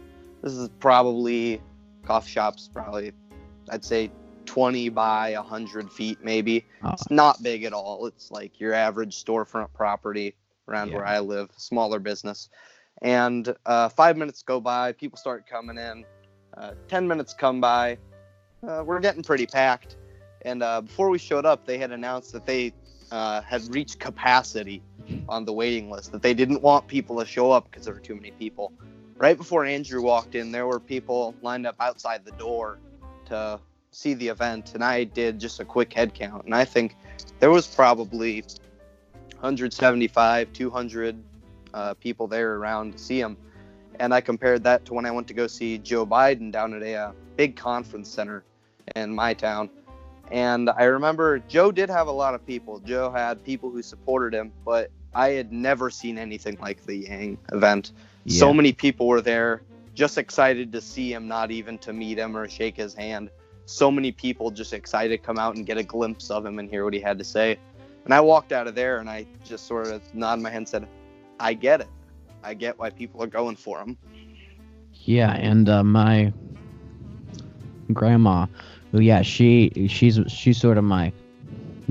This 0.43 0.52
is 0.52 0.69
probably 0.78 1.62
coffee 2.04 2.30
shop's 2.30 2.68
probably 2.73 3.12
I'd 3.70 3.84
say 3.84 4.11
20 4.46 4.90
by 4.90 5.32
100 5.34 5.90
feet 5.90 6.18
maybe. 6.23 6.66
Uh, 6.82 6.90
It's 6.92 7.11
not 7.11 7.42
big 7.42 7.64
at 7.64 7.73
all. 7.73 8.06
It's 8.06 8.30
like 8.30 8.61
your 8.61 8.75
average 8.75 9.23
storefront 9.25 9.73
property 9.73 10.34
around 10.68 10.88
Yeah. 10.90 10.96
where 10.96 11.06
I 11.06 11.20
live, 11.20 11.50
smaller 11.56 11.99
business. 11.99 12.50
And 13.02 13.54
uh, 13.66 13.88
five 13.88 14.16
minutes 14.16 14.42
go 14.42 14.61
by, 14.61 14.92
people 14.92 15.16
start 15.18 15.46
coming 15.46 15.78
in. 15.78 16.04
Uh, 16.56 16.73
10 16.88 17.08
minutes 17.08 17.34
come 17.34 17.61
by, 17.61 17.99
uh, 18.66 18.82
we're 18.87 19.00
getting 19.00 19.23
pretty 19.23 19.46
packed. 19.46 19.96
And 20.42 20.62
uh, 20.62 20.82
before 20.82 21.08
we 21.11 21.18
showed 21.18 21.46
up, 21.46 21.66
they 21.66 21.78
had 21.78 21.90
announced 21.90 22.32
that 22.32 22.46
they 22.46 22.73
uh, 23.11 23.40
had 23.40 23.62
reached 23.75 23.99
capacity 23.99 24.82
on 25.28 25.44
the 25.44 25.52
waiting 25.52 25.90
list, 25.90 26.12
that 26.12 26.23
they 26.23 26.34
didn't 26.34 26.62
want 26.62 26.87
people 26.87 27.18
to 27.18 27.26
show 27.26 27.50
up 27.50 27.64
because 27.70 27.84
there 27.87 27.94
were 27.94 28.00
too 28.00 28.14
many 28.14 28.30
people. 28.32 28.73
Right 29.16 29.37
before 29.37 29.64
Andrew 29.64 30.02
walked 30.02 30.35
in, 30.35 30.50
there 30.50 30.66
were 30.66 30.80
people 30.80 31.35
lined 31.40 31.66
up 31.66 31.76
outside 31.80 32.25
the 32.25 32.33
door 32.33 32.78
to 33.26 33.61
see 33.92 34.14
the 34.14 34.28
event, 34.28 34.75
and 34.75 34.83
I 34.83 35.04
did 35.04 35.38
just 35.38 35.61
a 35.61 35.64
quick 35.64 35.92
head 35.92 36.14
count, 36.14 36.44
and 36.44 36.54
I 36.54 36.64
think 36.64 36.97
there 37.38 37.50
was 37.50 37.66
probably 37.66 38.42
175, 39.40 40.52
200 40.52 41.16
uh, 41.73 41.94
people 41.94 42.26
there 42.26 42.56
around 42.56 42.92
to 42.92 42.99
see 42.99 43.21
him. 43.21 43.37
And 44.00 44.12
I 44.12 44.21
compared 44.21 44.64
that 44.64 44.85
to 44.87 44.94
when 44.94 45.06
I 45.06 45.11
went 45.11 45.28
to 45.28 45.35
go 45.35 45.47
see 45.47 45.78
Joe 45.78 46.04
Biden 46.04 46.50
down 46.50 46.75
at 46.75 46.83
a 46.83 46.94
uh, 46.94 47.12
big 47.37 47.54
conference 47.56 48.09
center 48.09 48.42
in 48.97 49.14
my 49.14 49.35
town. 49.35 49.71
And 50.30 50.71
I 50.71 50.85
remember 50.85 51.38
Joe 51.40 51.71
did 51.71 51.90
have 51.90 52.09
a 52.09 52.12
lot 52.12 52.35
of 52.35 52.44
people. 52.47 52.80
Joe 52.80 53.11
had 53.11 53.44
people 53.44 53.71
who 53.71 53.83
supported 53.83 54.37
him, 54.37 54.52
but 54.64 54.90
I 55.14 55.30
had 55.30 55.52
never 55.52 55.90
seen 55.90 56.18
anything 56.18 56.59
like 56.61 56.85
the 56.85 56.97
Yang 56.97 57.38
event. 57.52 57.92
So 58.26 58.54
many 58.54 58.73
people 58.73 59.07
were 59.07 59.21
there, 59.21 59.62
just 59.95 60.16
excited 60.19 60.73
to 60.73 60.81
see 60.81 61.12
him, 61.12 61.28
not 61.28 61.50
even 61.50 61.78
to 61.78 61.93
meet 61.93 62.19
him 62.19 62.37
or 62.37 62.49
shake 62.49 62.76
his 62.76 62.95
hand. 62.95 63.31
So 63.66 63.90
many 63.90 64.12
people 64.12 64.50
just 64.50 64.73
excited 64.73 65.16
to 65.16 65.19
come 65.19 65.38
out 65.38 65.57
and 65.57 65.66
get 65.66 65.78
a 65.78 65.83
glimpse 65.83 66.31
of 66.31 66.45
him 66.45 66.59
and 66.59 66.69
hear 66.69 66.85
what 66.85 66.95
he 66.95 67.00
had 67.00 67.19
to 67.19 67.25
say. 67.25 67.59
And 68.04 68.12
I 68.12 68.21
walked 68.21 68.52
out 68.52 68.66
of 68.66 68.75
there 68.75 68.99
and 68.99 69.09
I 69.09 69.26
just 69.45 69.66
sort 69.66 69.88
of 69.88 70.02
nodded 70.14 70.43
my 70.43 70.50
head 70.50 70.59
and 70.59 70.69
said, 70.69 70.88
I 71.38 71.54
get 71.54 71.81
it. 71.81 71.88
I 72.43 72.54
get 72.54 72.78
why 72.78 72.90
people 72.90 73.23
are 73.23 73.26
going 73.26 73.57
for 73.57 73.81
him. 73.81 73.97
Yeah, 74.93 75.33
and 75.33 75.69
uh, 75.69 75.83
my 75.83 76.33
grandma, 77.93 78.47
who 78.93 79.00
yeah, 79.00 79.23
she 79.23 79.88
she's 79.88 80.21
she's 80.28 80.59
sort 80.59 80.78
of 80.78 80.85
my 80.85 81.12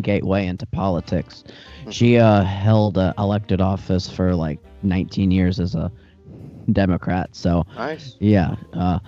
gateway 0.01 0.45
into 0.45 0.65
politics. 0.67 1.43
She 1.89 2.17
uh, 2.17 2.43
held 2.43 2.97
uh, 2.97 3.13
elected 3.17 3.61
office 3.61 4.09
for 4.09 4.35
like 4.35 4.59
19 4.83 5.31
years 5.31 5.59
as 5.59 5.75
a 5.75 5.91
Democrat. 6.71 7.35
So 7.35 7.63
Nice. 7.75 8.15
yeah, 8.19 8.55
uh, 8.73 8.99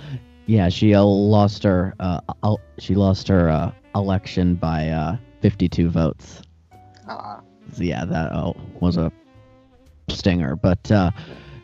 yeah, 0.45 0.69
she 0.69 0.93
uh, 0.93 1.03
lost 1.03 1.63
her 1.63 1.93
uh, 1.99 2.19
el- 2.43 2.59
she 2.79 2.95
lost 2.95 3.27
her 3.27 3.49
uh, 3.49 3.71
election 3.95 4.55
by 4.55 4.89
uh, 4.89 5.17
52 5.41 5.89
votes. 5.89 6.41
Uh, 7.07 7.39
yeah, 7.77 8.05
that 8.05 8.31
uh, 8.31 8.53
was 8.79 8.97
a 8.97 9.11
stinger. 10.09 10.55
But 10.55 10.89
uh, 10.91 11.11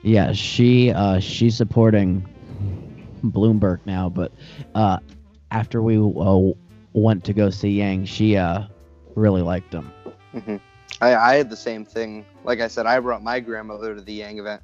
yeah, 0.01 0.31
she 0.33 0.91
uh, 0.91 1.19
she's 1.19 1.55
supporting 1.55 2.25
Bloomberg 3.24 3.79
now. 3.86 4.10
But 4.10 4.31
uh, 4.75 4.98
after 5.51 5.81
we 5.81 5.98
uh, 5.98 6.51
went 6.93 7.24
to 7.25 7.33
go 7.33 7.50
see 7.50 7.71
Yang, 7.71 8.05
she 8.05 8.36
uh, 8.38 8.63
really 9.15 9.41
liked 9.41 9.74
him. 9.74 9.91
mhm. 10.33 10.60
I, 11.01 11.15
I 11.15 11.36
had 11.36 11.50
the 11.50 11.55
same 11.55 11.86
thing. 11.86 12.25
Like 12.43 12.60
I 12.60 12.67
said, 12.67 12.86
I 12.86 13.00
brought 13.00 13.24
my 13.24 13.39
grandmother 13.39 13.95
to 13.95 14.01
the 14.01 14.13
Yang 14.13 14.39
event 14.39 14.62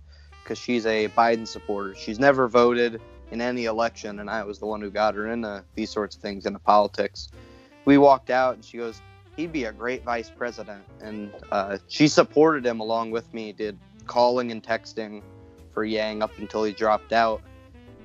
because 0.48 0.58
she's 0.58 0.86
a 0.86 1.10
Biden 1.10 1.46
supporter. 1.46 1.94
She's 1.94 2.20
never 2.20 2.48
voted 2.48 3.02
in 3.32 3.42
any 3.42 3.66
election, 3.66 4.20
and 4.20 4.30
I 4.30 4.44
was 4.44 4.60
the 4.60 4.66
one 4.66 4.80
who 4.80 4.90
got 4.90 5.14
her 5.16 5.28
into 5.28 5.62
these 5.76 5.90
sorts 5.90 6.16
of 6.16 6.22
things, 6.22 6.46
into 6.46 6.60
politics. 6.60 7.28
We 7.84 7.98
walked 7.98 8.30
out, 8.30 8.56
and 8.56 8.64
she 8.64 8.78
goes, 8.78 9.02
he'd 9.36 9.52
be 9.52 9.66
a 9.66 9.74
great 9.74 10.06
vice 10.06 10.30
president. 10.30 10.84
And 11.02 11.34
uh, 11.52 11.80
she 11.90 12.08
supported 12.08 12.66
him 12.66 12.80
along 12.80 13.12
with 13.12 13.34
me, 13.34 13.52
did 13.52 13.78
calling 14.06 14.54
and 14.54 14.64
texting 14.64 15.22
for 15.74 15.84
Yang 15.84 16.24
up 16.24 16.32
until 16.38 16.64
he 16.64 16.72
dropped 16.72 17.12
out. 17.12 17.42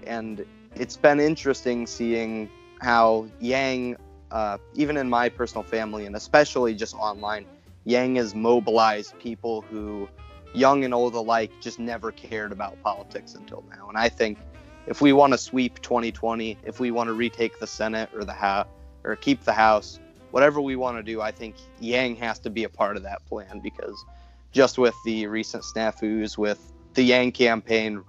And 0.05 0.45
it's 0.75 0.97
been 0.97 1.21
interesting 1.21 1.87
seeing 1.87 2.51
how 2.81 3.29
Yang, 3.39 3.99
uh, 4.33 4.59
even 4.75 4.97
in 4.97 5.09
my 5.09 5.29
personal 5.29 5.63
family 5.63 6.07
and 6.07 6.17
especially 6.17 6.75
just 6.75 6.97
online, 6.97 7.47
Yang 7.85 8.17
has 8.17 8.35
mobilized 8.35 9.17
people 9.21 9.61
who, 9.61 10.09
young 10.55 10.85
and 10.85 10.93
old 10.95 11.15
alike, 11.15 11.51
just 11.61 11.79
never 11.79 12.13
cared 12.13 12.53
about 12.53 12.81
politics 12.83 13.35
until 13.35 13.65
now. 13.71 13.89
And 13.89 13.97
I 13.97 14.09
think 14.09 14.39
if 14.87 15.01
we 15.01 15.13
want 15.13 15.33
to 15.33 15.39
sweep 15.39 15.81
2020, 15.83 16.59
if 16.65 16.81
we 16.81 16.91
want 16.91 17.09
to 17.09 17.13
retake 17.13 17.59
the 17.59 17.67
Senate 17.67 18.11
or 18.15 18.25
the 18.25 18.33
House, 18.33 18.67
or 19.05 19.17
keep 19.17 19.43
the 19.45 19.53
House, 19.53 19.99
whatever 20.31 20.61
we 20.61 20.77
want 20.77 20.97
to 20.97 21.03
do, 21.03 21.21
I 21.21 21.31
think 21.31 21.57
Yang 21.81 22.17
has 22.17 22.39
to 22.41 22.51
be 22.51 22.65
a 22.65 22.69
part 22.69 22.97
of 22.97 23.03
that 23.03 23.25
plan 23.27 23.61
because 23.63 24.05
just 24.53 24.79
with 24.79 24.95
the 25.05 25.27
recent 25.27 25.65
snafus 25.65 26.37
with 26.39 26.73
the 26.95 27.03
Yang 27.03 27.33
campaign 27.33 28.03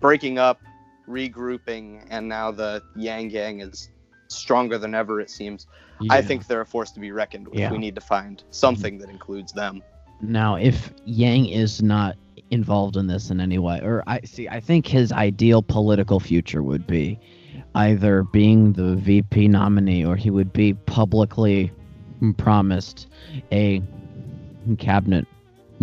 breaking 0.00 0.38
up, 0.38 0.60
regrouping, 1.08 2.06
and 2.10 2.28
now 2.28 2.50
the 2.50 2.82
Yang 2.94 3.28
Gang 3.28 3.60
is 3.60 3.90
stronger 4.28 4.78
than 4.78 4.94
ever, 4.94 5.20
it 5.20 5.30
seems. 5.30 5.66
I 6.10 6.22
think 6.22 6.46
they're 6.46 6.60
a 6.60 6.66
force 6.66 6.92
to 6.92 7.00
be 7.00 7.10
reckoned 7.10 7.48
with. 7.48 7.58
Yeah. 7.58 7.72
We 7.72 7.78
need 7.78 7.96
to 7.96 8.00
find 8.00 8.42
something 8.50 8.98
that 8.98 9.10
includes 9.10 9.52
them. 9.52 9.82
Now, 10.20 10.56
if 10.56 10.92
Yang 11.04 11.48
is 11.50 11.82
not 11.82 12.16
involved 12.50 12.96
in 12.96 13.06
this 13.06 13.30
in 13.30 13.40
any 13.40 13.58
way, 13.58 13.80
or 13.80 14.02
I 14.06 14.20
see, 14.22 14.48
I 14.48 14.60
think 14.60 14.86
his 14.86 15.12
ideal 15.12 15.62
political 15.62 16.18
future 16.20 16.62
would 16.62 16.86
be 16.86 17.18
either 17.74 18.24
being 18.24 18.72
the 18.72 18.96
VP 18.96 19.48
nominee 19.48 20.04
or 20.04 20.16
he 20.16 20.30
would 20.30 20.52
be 20.52 20.74
publicly 20.74 21.72
promised 22.36 23.06
a 23.52 23.82
cabinet 24.78 25.26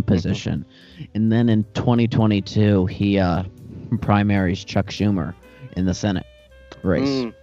position. 0.06 0.66
And 1.14 1.32
then 1.32 1.50
in 1.50 1.64
2022, 1.74 2.86
he 2.88 3.20
uh, 3.20 3.44
primaries 4.02 4.64
Chuck 4.64 4.88
Schumer 4.88 5.34
in 5.78 5.86
the 5.86 5.94
Senate 5.94 6.26
race. 6.84 7.08
Mm, 7.08 7.34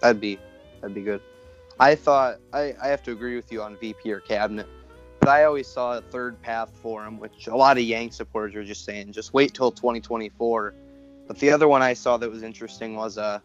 that'd 0.00 0.20
be 0.20 0.38
that'd 0.80 0.94
be 0.94 1.02
good. 1.02 1.20
I 1.78 1.94
thought 1.94 2.38
I, 2.52 2.74
I 2.82 2.88
have 2.88 3.02
to 3.04 3.12
agree 3.12 3.36
with 3.36 3.50
you 3.52 3.62
on 3.62 3.76
VP 3.76 4.12
or 4.12 4.20
cabinet, 4.20 4.66
but 5.20 5.28
I 5.28 5.44
always 5.44 5.68
saw 5.68 5.98
a 5.98 6.00
third 6.00 6.40
path 6.40 6.70
for 6.82 7.04
him, 7.04 7.20
which 7.20 7.46
a 7.46 7.54
lot 7.54 7.76
of 7.76 7.84
Yang 7.84 8.12
supporters 8.12 8.56
are 8.56 8.64
just 8.64 8.84
saying, 8.84 9.12
just 9.12 9.34
wait 9.34 9.54
till 9.54 9.70
2024. 9.70 10.74
But 11.28 11.38
the 11.38 11.50
other 11.50 11.68
one 11.68 11.82
I 11.82 11.92
saw 11.92 12.16
that 12.16 12.28
was 12.28 12.42
interesting 12.42 12.96
was 12.96 13.18
uh, 13.18 13.38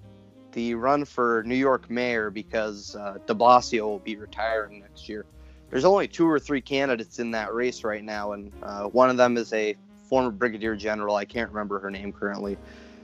the 0.53 0.73
run 0.73 1.03
for 1.03 1.43
New 1.45 1.55
York 1.55 1.89
mayor 1.89 2.29
because 2.29 2.95
uh, 2.95 3.17
De 3.27 3.35
Blasio 3.35 3.81
will 3.81 3.99
be 3.99 4.15
retiring 4.15 4.79
next 4.79 5.09
year. 5.09 5.25
There's 5.69 5.85
only 5.85 6.07
two 6.07 6.27
or 6.27 6.39
three 6.39 6.61
candidates 6.61 7.19
in 7.19 7.31
that 7.31 7.53
race 7.53 7.83
right 7.83 8.03
now, 8.03 8.31
and 8.31 8.51
uh, 8.63 8.85
one 8.85 9.09
of 9.09 9.17
them 9.17 9.35
is 9.35 9.51
a 9.51 9.75
former 10.09 10.31
brigadier 10.31 10.75
general. 10.75 11.15
I 11.15 11.25
can't 11.25 11.49
remember 11.49 11.79
her 11.79 11.91
name 11.91 12.13
currently, 12.13 12.57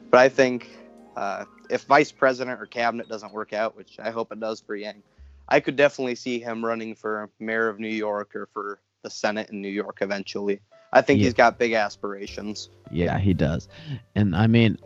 but 0.10 0.20
I 0.20 0.30
think 0.30 0.70
uh, 1.18 1.44
if 1.70 1.84
vice 1.84 2.12
president 2.12 2.62
or 2.62 2.66
cabinet 2.66 3.10
doesn't 3.10 3.34
work 3.34 3.52
out, 3.52 3.76
which 3.76 4.00
I 4.00 4.12
hope 4.12 4.32
it 4.32 4.40
does 4.40 4.62
for 4.62 4.76
Yang, 4.76 5.04
I 5.52 5.60
could 5.60 5.76
definitely 5.76 6.16
see 6.16 6.40
him 6.40 6.64
running 6.66 6.96
for 6.96 7.30
mayor 7.40 7.68
of 7.68 7.78
New 7.80 7.90
York 7.90 8.36
or 8.36 8.48
for 8.54 8.80
the 9.04 9.10
Senate 9.10 9.50
in 9.50 9.62
New 9.62 9.68
York 9.70 9.98
eventually. 10.02 10.62
I 10.94 11.02
think 11.02 11.20
Yeah. 11.20 11.26
he's 11.26 11.34
got 11.34 11.60
big 11.60 11.74
aspirations. 11.74 12.70
Yeah, 12.90 13.20
he 13.20 13.34
does. 13.34 13.68
And 14.16 14.36
I 14.36 14.48
mean, 14.48 14.78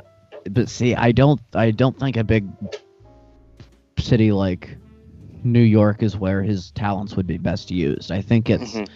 but 0.50 0.68
see, 0.70 0.96
I 0.96 1.12
don't, 1.12 1.40
I 1.54 1.72
don't 1.72 1.98
think 2.00 2.18
a 2.18 2.24
big 2.24 2.48
city 4.00 4.32
like 4.32 4.76
New 5.44 5.62
York 5.62 6.02
is 6.02 6.18
where 6.18 6.42
his 6.42 6.72
talents 6.72 7.16
would 7.16 7.28
be 7.28 7.38
best 7.38 7.70
used. 7.72 8.12
I 8.12 8.22
think 8.22 8.50
it's 8.50 8.74
Mhm. 8.74 8.90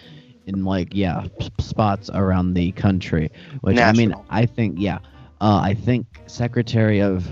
in 0.47 0.65
like 0.65 0.95
yeah 0.95 1.27
spots 1.59 2.09
around 2.11 2.55
the 2.55 2.71
country. 2.71 3.29
Which 3.61 3.77
I 3.77 3.91
mean, 3.93 4.15
I 4.29 4.45
think 4.47 4.75
yeah, 4.79 4.97
uh, 5.41 5.59
I 5.63 5.75
think 5.75 6.07
Secretary 6.25 6.99
of 6.99 7.31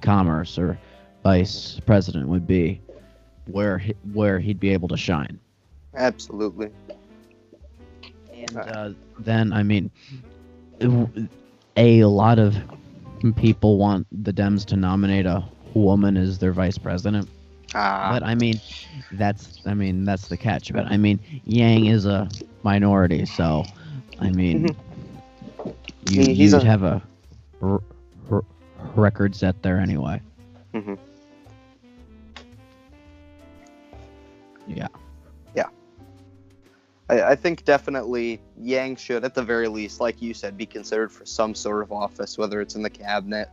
Commerce 0.00 0.58
or 0.58 0.78
Vice 1.22 1.78
President 1.86 2.28
would 2.28 2.46
be 2.46 2.80
where 3.46 3.78
he, 3.78 3.94
where 4.12 4.38
he'd 4.38 4.60
be 4.60 4.70
able 4.70 4.88
to 4.88 4.96
shine. 4.96 5.38
Absolutely. 5.94 6.70
And 8.34 8.56
uh, 8.56 8.90
then, 9.18 9.52
I 9.52 9.62
mean, 9.62 9.90
a 11.76 12.04
lot 12.04 12.38
of 12.38 12.56
people 13.36 13.78
want 13.78 14.06
the 14.24 14.32
Dems 14.32 14.64
to 14.66 14.76
nominate 14.76 15.26
a 15.26 15.44
woman 15.74 16.16
as 16.16 16.38
their 16.38 16.52
vice 16.52 16.78
president. 16.78 17.28
Ah, 17.74 18.10
But 18.12 18.22
I 18.22 18.34
mean, 18.34 18.60
that's 19.12 19.60
I 19.66 19.74
mean 19.74 20.04
that's 20.04 20.28
the 20.28 20.36
catch. 20.36 20.72
But 20.72 20.86
I 20.86 20.96
mean, 20.96 21.18
Yang 21.44 21.86
is 21.86 22.06
a 22.06 22.28
minority, 22.62 23.24
so 23.24 23.64
I 24.18 24.30
mean, 24.30 24.74
you, 26.08 26.22
He- 26.22 26.34
he's 26.34 26.52
you'd 26.52 26.62
a- 26.62 26.64
have 26.66 26.82
a 26.82 27.02
r- 27.62 27.80
r- 28.30 28.44
record 28.94 29.34
set 29.34 29.62
there 29.62 29.78
anyway. 29.78 30.20
I, 37.32 37.36
think 37.36 37.64
definitely 37.64 38.40
Yang 38.60 38.96
should, 38.96 39.24
at 39.24 39.34
the 39.34 39.42
very 39.42 39.68
least, 39.68 40.00
like 40.00 40.20
you 40.20 40.34
said, 40.34 40.56
be 40.56 40.66
considered 40.66 41.10
for 41.10 41.24
some 41.24 41.54
sort 41.54 41.82
of 41.82 41.90
office, 41.90 42.36
whether 42.36 42.60
it's 42.60 42.74
in 42.74 42.82
the 42.82 42.90
cabinet 42.90 43.48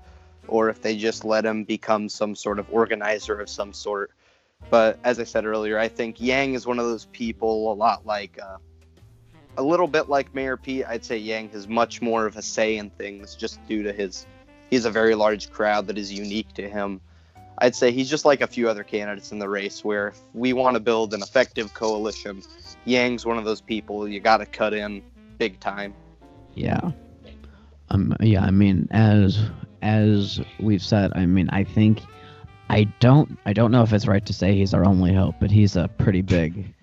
or 0.48 0.70
if 0.70 0.82
they 0.82 0.98
just 0.98 1.24
let 1.24 1.46
him 1.46 1.64
become 1.64 2.10
some 2.10 2.36
sort 2.36 2.60
of 2.60 2.68
organizer 2.72 3.40
of 3.40 3.50
some 3.50 3.72
sort. 3.72 4.12
But 4.70 5.00
as 5.04 5.20
I 5.20 5.24
said 5.24 5.46
earlier, 5.46 5.80
I 5.80 5.88
think 5.88 6.20
Yang 6.20 6.56
is 6.56 6.68
one 6.68 6.80
of 6.80 6.86
those 6.86 7.06
people, 7.06 7.72
a 7.72 7.76
lot 7.76 8.06
like, 8.06 8.38
uh, 8.42 8.58
a 9.58 9.63
little 9.63 9.88
bit 9.88 10.10
like 10.10 10.34
Mayor 10.36 10.58
Pete. 10.58 10.86
I'd 10.86 11.06
say 11.06 11.18
Yang 11.18 11.50
has 11.50 11.68
much 11.68 12.02
more 12.02 12.26
of 12.26 12.36
a 12.36 12.42
say 12.42 12.78
in 12.78 12.89
things 12.92 13.36
just 13.36 13.65
due 13.68 13.84
to 13.84 13.94
his, 13.94 14.26
he 14.70 14.76
has 14.76 14.86
a 14.86 14.92
very 14.92 15.15
large 15.15 15.52
crowd 15.52 15.88
that 15.88 15.98
is 15.98 16.12
unique 16.12 16.54
to 16.54 16.70
him. 16.70 17.02
I'd 17.60 17.76
say 17.76 17.91
he's 17.91 18.10
just 18.10 18.26
like 18.26 18.41
a 18.41 18.48
few 18.48 18.69
other 18.69 18.84
candidates 18.84 19.32
in 19.32 19.39
the 19.39 19.50
race 19.50 19.84
where 19.84 20.10
if 20.10 20.19
we 20.34 20.54
want 20.54 20.76
to 20.76 20.80
build 20.80 21.13
an 21.13 21.22
effective 21.22 21.74
coalition, 21.74 22.41
Yang's 22.86 23.26
one 23.26 23.38
of 23.38 23.45
those 23.45 23.62
people 23.62 24.08
you 24.08 24.19
got 24.19 24.38
to 24.38 24.45
cut 24.45 24.74
in 24.74 25.04
big 25.38 25.60
time. 25.60 25.93
Yeah. 26.56 26.91
Um. 27.89 28.15
Yeah. 28.22 28.43
I 28.43 28.52
mean, 28.52 28.88
as 28.91 29.39
as 29.82 30.41
we've 30.60 30.82
said, 30.82 31.12
I 31.15 31.26
mean, 31.26 31.50
I 31.52 31.63
think 31.63 32.02
I 32.69 32.84
don't 33.00 33.38
I 33.45 33.54
don't 33.54 33.72
know 33.72 33.84
if 33.84 33.93
it's 33.93 34.08
right 34.08 34.26
to 34.26 34.34
say 34.34 34.56
he's 34.56 34.74
our 34.74 34.86
only 34.86 35.13
hope, 35.13 35.36
but 35.39 35.52
he's 35.52 35.76
a 35.76 35.88
pretty 35.88 36.22
big. 36.22 36.74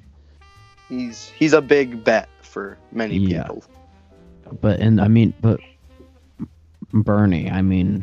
He's 0.89 1.29
he's 1.29 1.53
a 1.53 1.63
big 1.63 2.05
bet 2.05 2.29
for 2.43 2.79
many 2.93 3.17
Yeah. 3.17 3.43
people. 3.45 3.65
But 4.61 4.81
and 4.81 5.01
I 5.01 5.09
mean, 5.09 5.33
but 5.41 5.61
Bernie, 6.93 7.51
I 7.51 7.63
mean, 7.63 8.03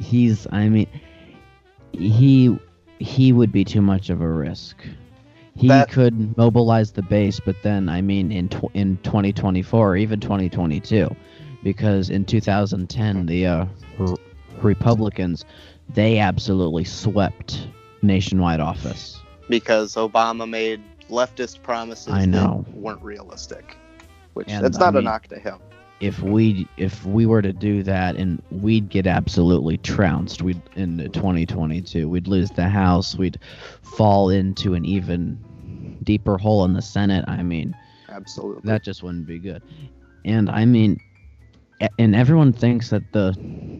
he's 0.00 0.46
I 0.50 0.68
mean, 0.68 0.86
he 1.92 2.56
he 2.98 3.32
would 3.32 3.52
be 3.52 3.64
too 3.64 3.80
much 3.82 4.10
of 4.10 4.20
a 4.20 4.28
risk. 4.28 4.76
He 5.56 5.68
That- 5.68 5.90
could 5.90 6.36
mobilize 6.36 6.92
the 6.92 7.02
base, 7.02 7.40
but 7.40 7.56
then 7.62 7.88
I 7.88 8.00
mean, 8.00 8.30
in 8.32 8.48
tw- 8.48 8.70
in 8.74 8.96
2024 9.02 9.90
or 9.92 9.96
even 9.96 10.20
2022, 10.20 11.08
because 11.62 12.10
in 12.10 12.24
2010 12.24 13.26
the 13.26 13.46
uh, 13.46 13.66
Republicans 14.62 15.44
they 15.94 16.18
absolutely 16.18 16.84
swept 16.84 17.68
nationwide 18.02 18.60
office. 18.60 19.18
because 19.48 19.94
Obama 19.94 20.46
made 20.48 20.82
leftist 21.08 21.62
promises 21.62 22.08
I 22.12 22.26
know. 22.26 22.64
that 22.66 22.76
weren't 22.76 23.02
realistic. 23.02 23.76
Which 24.34 24.48
And, 24.50 24.62
that's 24.62 24.76
I 24.76 24.80
not 24.80 24.88
a 24.90 24.98
mean- 24.98 25.04
knock 25.04 25.26
to 25.28 25.38
him. 25.38 25.58
If 26.00 26.22
we 26.22 26.68
if 26.76 27.04
we 27.04 27.26
were 27.26 27.42
to 27.42 27.52
do 27.52 27.82
that 27.82 28.14
and 28.16 28.40
we'd 28.50 28.88
get 28.88 29.06
absolutely 29.06 29.78
trounced 29.78 30.42
we'd 30.42 30.60
in 30.76 30.98
2022 31.12 32.08
we'd 32.08 32.28
lose 32.28 32.50
the 32.50 32.68
house 32.68 33.16
we'd 33.16 33.38
fall 33.82 34.30
into 34.30 34.74
an 34.74 34.84
even 34.84 35.36
deeper 36.04 36.38
hole 36.38 36.64
in 36.64 36.72
the 36.72 36.82
senate 36.82 37.24
i 37.26 37.42
mean 37.42 37.74
Absolutely. 38.08 38.62
that 38.64 38.82
just 38.82 39.02
wouldn't 39.02 39.26
be 39.26 39.38
good. 39.38 39.62
And 40.24 40.50
i 40.50 40.64
mean 40.64 40.98
and 41.98 42.16
everyone 42.16 42.52
thinks 42.52 42.90
that 42.90 43.12
the 43.12 43.32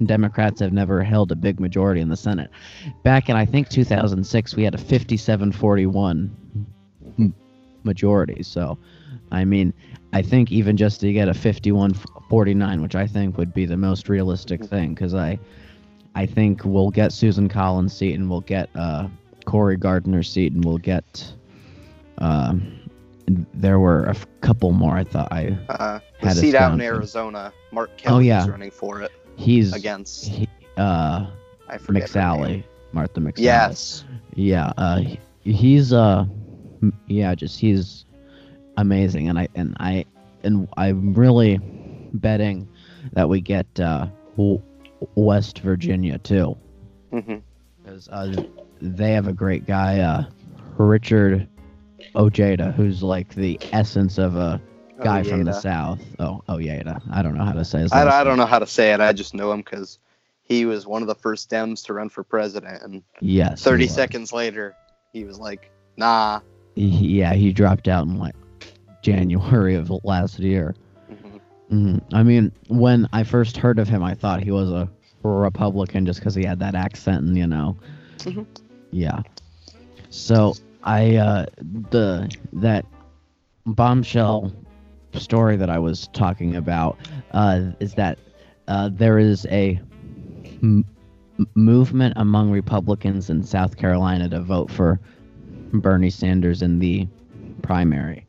democrats 0.07 0.61
have 0.61 0.73
never 0.73 1.03
held 1.03 1.33
a 1.33 1.37
big 1.37 1.59
majority 1.59 2.01
in 2.01 2.09
the 2.09 2.17
senate. 2.17 2.51
Back 3.03 3.29
in 3.29 3.37
i 3.37 3.45
think 3.45 3.69
2006 3.69 4.55
we 4.55 4.63
had 4.65 4.75
a 4.75 4.79
57-41 4.79 6.31
hmm. 7.17 7.27
majority. 7.83 8.43
So 8.43 8.79
i 9.33 9.45
mean 9.45 9.73
I 10.13 10.23
think 10.23 10.51
even 10.51 10.77
just 10.77 11.01
to 11.01 11.13
get 11.13 11.29
a 11.29 11.33
51-49, 11.33 12.83
which 12.83 12.95
I 12.95 13.07
think 13.07 13.37
would 13.37 13.53
be 13.53 13.67
the 13.67 13.77
most 13.77 14.09
realistic 14.09 14.65
thing, 14.65 14.95
because 14.95 15.15
I, 15.15 15.39
I 16.15 16.27
think 16.27 16.65
we'll 16.65 16.91
get 16.91 17.13
Susan 17.13 17.49
Collins' 17.49 17.93
seat 17.95 18.15
and 18.15 18.31
we'll 18.31 18.41
get 18.41 18.71
uh, 18.75 19.09
Cory 19.45 19.77
Gardner's 19.77 20.31
seat 20.31 20.53
and 20.53 20.65
we'll 20.65 20.79
get. 20.79 21.33
Um, 22.19 22.75
there 23.53 23.79
were 23.79 24.07
a 24.07 24.17
couple 24.41 24.73
more. 24.73 24.97
I 24.97 25.05
thought 25.05 25.31
I 25.31 25.59
uh, 25.69 26.01
had 26.19 26.37
seat 26.37 26.55
out 26.55 26.73
in 26.73 26.81
Arizona, 26.81 27.53
Mark 27.71 27.97
Kelly 27.99 28.29
yeah. 28.29 28.43
is 28.43 28.49
running 28.49 28.71
for 28.71 29.03
it 29.03 29.13
he's 29.39 29.73
against 29.73 30.27
he, 30.27 30.49
uh 30.77 31.27
I 31.69 31.79
forget. 31.79 32.09
McSally, 32.09 32.65
Martha 32.93 33.21
McSally. 33.21 33.41
Yes. 33.41 34.05
Yeah, 34.35 34.73
uh, 34.79 35.03
he's 35.43 35.93
uh, 35.93 36.25
yeah, 37.07 37.35
just 37.35 37.59
he's 37.61 38.07
amazing, 38.79 39.29
and 39.29 39.39
I 39.39 39.49
and 39.55 39.77
I 39.79 40.05
and 40.43 40.69
I'm 40.77 41.13
really 41.13 41.61
betting 42.15 42.69
that 43.13 43.29
we 43.29 43.41
get 43.41 43.67
uh, 43.79 44.07
West 45.15 45.59
Virginia 45.59 46.19
too, 46.19 46.57
hmm 47.13 47.37
because 47.83 48.09
uh, 48.09 48.43
they 48.81 49.13
have 49.13 49.29
a 49.29 49.33
great 49.33 49.67
guy, 49.67 50.01
uh, 50.01 50.25
Richard 50.79 51.49
Ojeda, 52.15 52.73
who's 52.73 53.03
like 53.03 53.35
the 53.35 53.59
essence 53.73 54.19
of 54.19 54.37
a 54.37 54.61
guy 55.03 55.23
from 55.23 55.45
the 55.45 55.53
South. 55.53 56.01
Oh, 56.19 56.43
Ojeda. 56.49 57.01
I 57.11 57.23
don't 57.23 57.37
know 57.37 57.45
how 57.45 57.53
to 57.53 57.65
say 57.65 57.81
his 57.81 57.93
I, 57.93 58.07
I 58.09 58.25
don't 58.25 58.37
know 58.37 58.47
how 58.47 58.59
to 58.59 58.67
say 58.67 58.93
it. 58.93 59.01
I 59.01 59.13
just 59.13 59.35
know 59.35 59.53
him 59.53 59.61
because 59.61 59.99
he 60.45 60.65
was 60.65 60.87
one 60.87 61.03
of 61.03 61.09
the 61.09 61.15
first 61.15 61.51
Dems 61.51 61.85
to 61.87 61.95
run 61.95 62.09
for 62.09 62.23
president, 62.23 62.83
and 62.83 63.03
Yes. 63.21 63.63
30 63.63 63.89
seconds 63.89 64.33
later, 64.33 64.75
he 65.13 65.25
was 65.25 65.39
like, 65.39 65.71
"Nah." 65.97 66.41
Yeah, 66.75 67.35
he 67.35 67.53
dropped 67.53 67.89
out 67.89 68.07
in 68.07 68.19
like 68.19 68.37
January 69.03 69.75
of 69.75 69.91
last 70.05 70.39
year. 70.39 70.75
Mhm. 71.11 71.41
hmm 71.71 71.99
I 72.15 72.23
mean, 72.23 72.53
when 72.69 73.09
I 73.13 73.23
first 73.25 73.57
heard 73.57 73.79
of 73.79 73.89
him, 73.89 74.03
I 74.03 74.15
thought 74.15 74.43
he 74.43 74.51
was 74.51 74.71
a 74.71 74.89
Republican 75.23 76.07
just 76.07 76.21
because 76.21 76.35
he 76.35 76.45
had 76.45 76.59
that 76.61 76.75
accent, 76.75 77.25
and 77.25 77.37
you 77.37 77.47
know, 77.47 77.77
Mhm. 78.19 78.47
yeah. 78.91 79.23
So 80.11 80.55
I 80.85 81.17
uh, 81.17 81.47
the 81.91 82.31
that 82.55 82.85
bombshell 83.67 84.53
story 85.15 85.57
that 85.57 85.69
I 85.71 85.79
was 85.79 86.09
talking 86.13 86.57
about 86.57 86.99
uh, 87.33 87.73
is 87.81 87.95
that 87.95 88.19
uh, 88.69 88.89
there 88.93 89.19
is 89.19 89.47
a 89.47 89.81
m- 90.63 90.85
movement 91.55 92.15
among 92.17 92.51
Republicans 92.51 93.31
in 93.31 93.43
South 93.43 93.77
Carolina 93.77 94.29
to 94.29 94.41
vote 94.41 94.71
for 94.71 95.01
Bernie 95.73 96.11
Sanders 96.11 96.63
in 96.63 96.79
the 96.79 97.07
primary. 97.63 98.27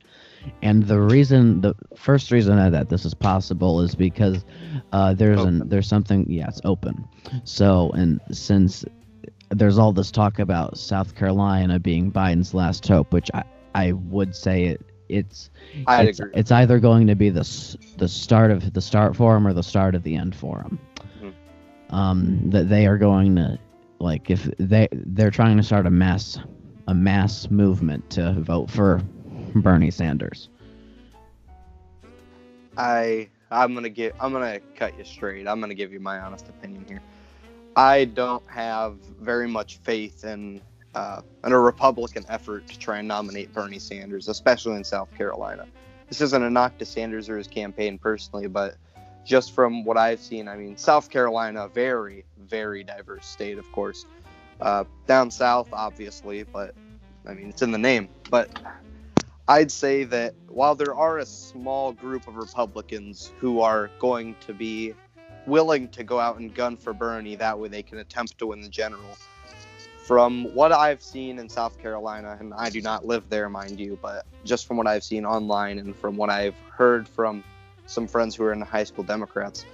And 0.62 0.84
the 0.84 1.00
reason, 1.00 1.62
the 1.62 1.76
first 1.96 2.32
reason 2.32 2.56
that 2.72 2.90
this 2.90 3.06
is 3.06 3.14
possible 3.14 3.82
is 3.82 3.96
because 3.96 4.46
uh, 4.92 5.14
there's 5.14 5.42
an 5.42 5.68
there's 5.70 5.88
something. 5.88 6.26
Yeah, 6.30 6.48
it's 6.48 6.62
open. 6.66 7.08
So, 7.44 7.92
and 7.92 8.20
since 8.32 8.86
there's 9.50 9.78
all 9.78 9.92
this 9.92 10.12
talk 10.12 10.40
about 10.40 10.78
South 10.78 11.16
Carolina 11.16 11.80
being 11.80 12.12
Biden's 12.12 12.54
last 12.54 12.88
hope, 12.88 13.14
which 13.14 13.30
I 13.34 13.44
I 13.76 13.92
would 13.94 14.36
say 14.36 14.66
it 14.66 14.82
it's 15.10 15.50
I'd 15.88 16.08
it's, 16.10 16.20
agree. 16.20 16.32
it's 16.36 16.52
either 16.52 16.80
going 16.80 17.08
to 17.08 17.16
be 17.16 17.30
the 17.30 17.78
the 17.98 18.08
start 18.08 18.52
of 18.52 18.74
the 18.74 18.82
start 18.82 19.16
for 19.16 19.36
him 19.36 19.48
or 19.48 19.54
the 19.54 19.64
start 19.64 19.96
of 19.96 20.04
the 20.04 20.16
end 20.16 20.36
for 20.36 20.62
him. 20.62 20.80
Mhm. 21.22 21.34
Um, 21.94 22.50
that 22.52 22.70
they 22.70 22.86
are 22.86 22.98
going 22.98 23.36
to 23.36 23.58
like 24.00 24.30
if 24.30 24.44
they 24.58 24.88
they're 24.92 25.32
trying 25.32 25.58
to 25.58 25.64
start 25.64 25.86
a 25.88 25.90
mass 25.90 26.38
a 26.88 26.94
mass 26.94 27.50
movement 27.50 28.10
to 28.12 28.34
vote 28.40 28.70
for 28.70 29.02
Bernie 29.56 29.92
Sanders. 29.92 30.50
I 32.78 33.30
I'm 33.52 33.74
gonna 33.74 33.90
get 33.90 34.16
I'm 34.20 34.32
gonna 34.32 34.60
cut 34.76 34.98
you 34.98 35.06
straight. 35.06 35.48
I'm 35.48 35.60
gonna 35.60 35.74
give 35.74 35.92
you 35.92 36.00
my 36.00 36.20
honest 36.20 36.48
opinion 36.48 36.86
here. 36.88 37.02
I 37.76 38.06
don't 38.06 38.44
have 38.48 38.96
very 39.22 39.48
much 39.48 39.78
faith 39.78 40.24
in 40.24 40.62
uh, 40.96 41.22
in 41.46 41.52
a 41.52 41.60
Republican 41.60 42.26
effort 42.30 42.68
to 42.68 42.80
try 42.80 43.00
and 43.00 43.08
nominate 43.08 43.54
Bernie 43.54 43.80
Sanders, 43.80 44.28
especially 44.28 44.76
in 44.76 44.84
South 44.84 45.10
Carolina. 45.16 45.66
This 46.08 46.22
isn't 46.22 46.44
a 46.44 46.50
knock 46.50 46.78
to 46.80 46.86
Sanders 46.86 47.30
or 47.30 47.38
his 47.38 47.48
campaign 47.48 48.00
personally, 48.00 48.48
but 48.48 48.76
just 49.24 49.54
from 49.54 49.86
what 49.86 49.98
I've 49.98 50.20
seen, 50.20 50.48
I 50.48 50.56
mean, 50.56 50.76
South 50.76 51.10
Carolina, 51.10 51.68
very 51.68 52.26
very 52.50 52.84
diverse 52.84 53.26
state, 53.26 53.58
of 53.58 53.72
course. 53.72 54.06
Uh, 54.60 54.84
down 55.08 55.32
south, 55.32 55.70
obviously, 55.72 56.44
but 56.44 56.74
I 57.26 57.34
mean, 57.34 57.50
it's 57.50 57.62
in 57.62 57.72
the 57.72 57.78
name. 57.78 58.10
But 58.30 58.50
I'd 59.50 59.72
say 59.72 60.04
that 60.04 60.36
while 60.48 60.76
there 60.76 60.94
are 60.94 61.18
a 61.18 61.26
small 61.26 61.92
group 61.92 62.28
of 62.28 62.36
Republicans 62.36 63.34
who 63.40 63.62
are 63.62 63.90
going 63.98 64.36
to 64.42 64.54
be 64.54 64.94
willing 65.48 65.88
to 65.88 66.04
go 66.04 66.20
out 66.20 66.38
and 66.38 66.54
gun 66.54 66.78
for 66.78 66.94
Bernie, 66.94 67.36
that 67.38 67.58
way 67.58 67.68
they 67.68 67.82
can 67.82 67.98
attempt 67.98 68.38
to 68.38 68.46
win 68.46 68.62
the 68.62 68.70
general. 68.70 69.18
From 70.06 70.54
what 70.54 70.72
I've 70.72 71.02
seen 71.02 71.40
in 71.40 71.50
South 71.50 71.80
Carolina, 71.80 72.38
and 72.40 72.54
I 72.54 72.70
do 72.70 72.80
not 72.80 73.08
live 73.08 73.28
there, 73.30 73.50
mind 73.50 73.80
you, 73.80 73.98
but 74.00 74.28
just 74.46 74.68
from 74.68 74.78
what 74.78 74.86
I've 74.86 75.04
seen 75.04 75.26
online 75.26 75.80
and 75.80 75.96
from 75.96 76.16
what 76.16 76.30
I've 76.30 76.58
heard 76.72 77.08
from 77.08 77.44
some 77.88 78.08
friends 78.08 78.36
who 78.36 78.44
are 78.44 78.54
in 78.54 78.62
high 78.62 78.84
school 78.84 79.04
Democrats, 79.04 79.66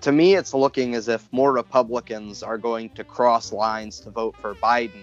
to 0.00 0.12
me 0.12 0.34
it's 0.34 0.54
looking 0.54 0.94
as 0.94 1.08
if 1.08 1.30
more 1.30 1.52
Republicans 1.52 2.42
are 2.42 2.56
going 2.56 2.88
to 2.90 3.04
cross 3.04 3.52
lines 3.52 4.00
to 4.00 4.10
vote 4.10 4.34
for 4.40 4.54
Biden 4.54 5.02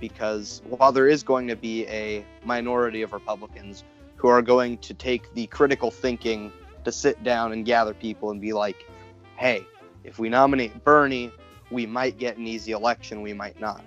because 0.00 0.62
while 0.68 0.92
there 0.92 1.08
is 1.08 1.22
going 1.22 1.46
to 1.48 1.56
be 1.56 1.86
a 1.86 2.24
minority 2.44 3.02
of 3.02 3.12
Republicans 3.12 3.84
who 4.16 4.28
are 4.28 4.42
going 4.42 4.78
to 4.78 4.94
take 4.94 5.32
the 5.34 5.46
critical 5.46 5.90
thinking 5.90 6.52
to 6.84 6.92
sit 6.92 7.22
down 7.22 7.52
and 7.52 7.64
gather 7.64 7.94
people 7.94 8.30
and 8.30 8.40
be 8.40 8.52
like, 8.52 8.86
hey, 9.36 9.66
if 10.04 10.18
we 10.18 10.28
nominate 10.28 10.82
Bernie, 10.84 11.30
we 11.70 11.86
might 11.86 12.18
get 12.18 12.36
an 12.36 12.46
easy 12.46 12.72
election, 12.72 13.22
we 13.22 13.32
might 13.32 13.60
not. 13.60 13.84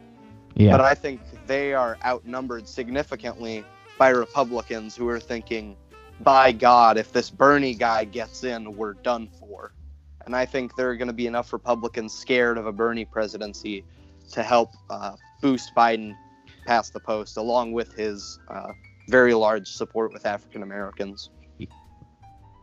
Yeah. 0.55 0.71
But 0.71 0.81
I 0.81 0.93
think 0.93 1.21
they 1.47 1.73
are 1.73 1.97
outnumbered 2.05 2.67
significantly 2.67 3.65
by 3.97 4.09
Republicans 4.09 4.95
who 4.95 5.07
are 5.09 5.19
thinking, 5.19 5.75
by 6.21 6.51
God, 6.51 6.97
if 6.97 7.11
this 7.11 7.29
Bernie 7.29 7.73
guy 7.73 8.05
gets 8.05 8.43
in, 8.43 8.75
we're 8.75 8.93
done 8.93 9.27
for. 9.39 9.73
And 10.25 10.35
I 10.35 10.45
think 10.45 10.75
there 10.75 10.89
are 10.89 10.95
going 10.95 11.07
to 11.07 11.13
be 11.13 11.27
enough 11.27 11.51
Republicans 11.51 12.13
scared 12.13 12.57
of 12.57 12.65
a 12.65 12.71
Bernie 12.71 13.05
presidency 13.05 13.83
to 14.31 14.43
help 14.43 14.69
uh, 14.89 15.15
boost 15.41 15.73
Biden 15.75 16.15
past 16.65 16.93
the 16.93 16.99
post, 16.99 17.37
along 17.37 17.73
with 17.73 17.93
his 17.93 18.39
uh, 18.49 18.73
very 19.09 19.33
large 19.33 19.67
support 19.67 20.13
with 20.13 20.25
African 20.25 20.63
Americans. 20.63 21.29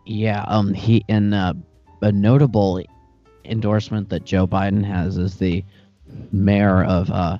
Yeah, 0.06 0.44
um, 0.48 0.72
he 0.74 1.04
and 1.08 1.34
uh, 1.34 1.54
a 2.02 2.10
notable 2.12 2.82
endorsement 3.44 4.08
that 4.10 4.24
Joe 4.24 4.46
Biden 4.46 4.84
has 4.84 5.16
is 5.18 5.36
the 5.36 5.64
mayor 6.32 6.84
of 6.84 7.10
uh, 7.10 7.38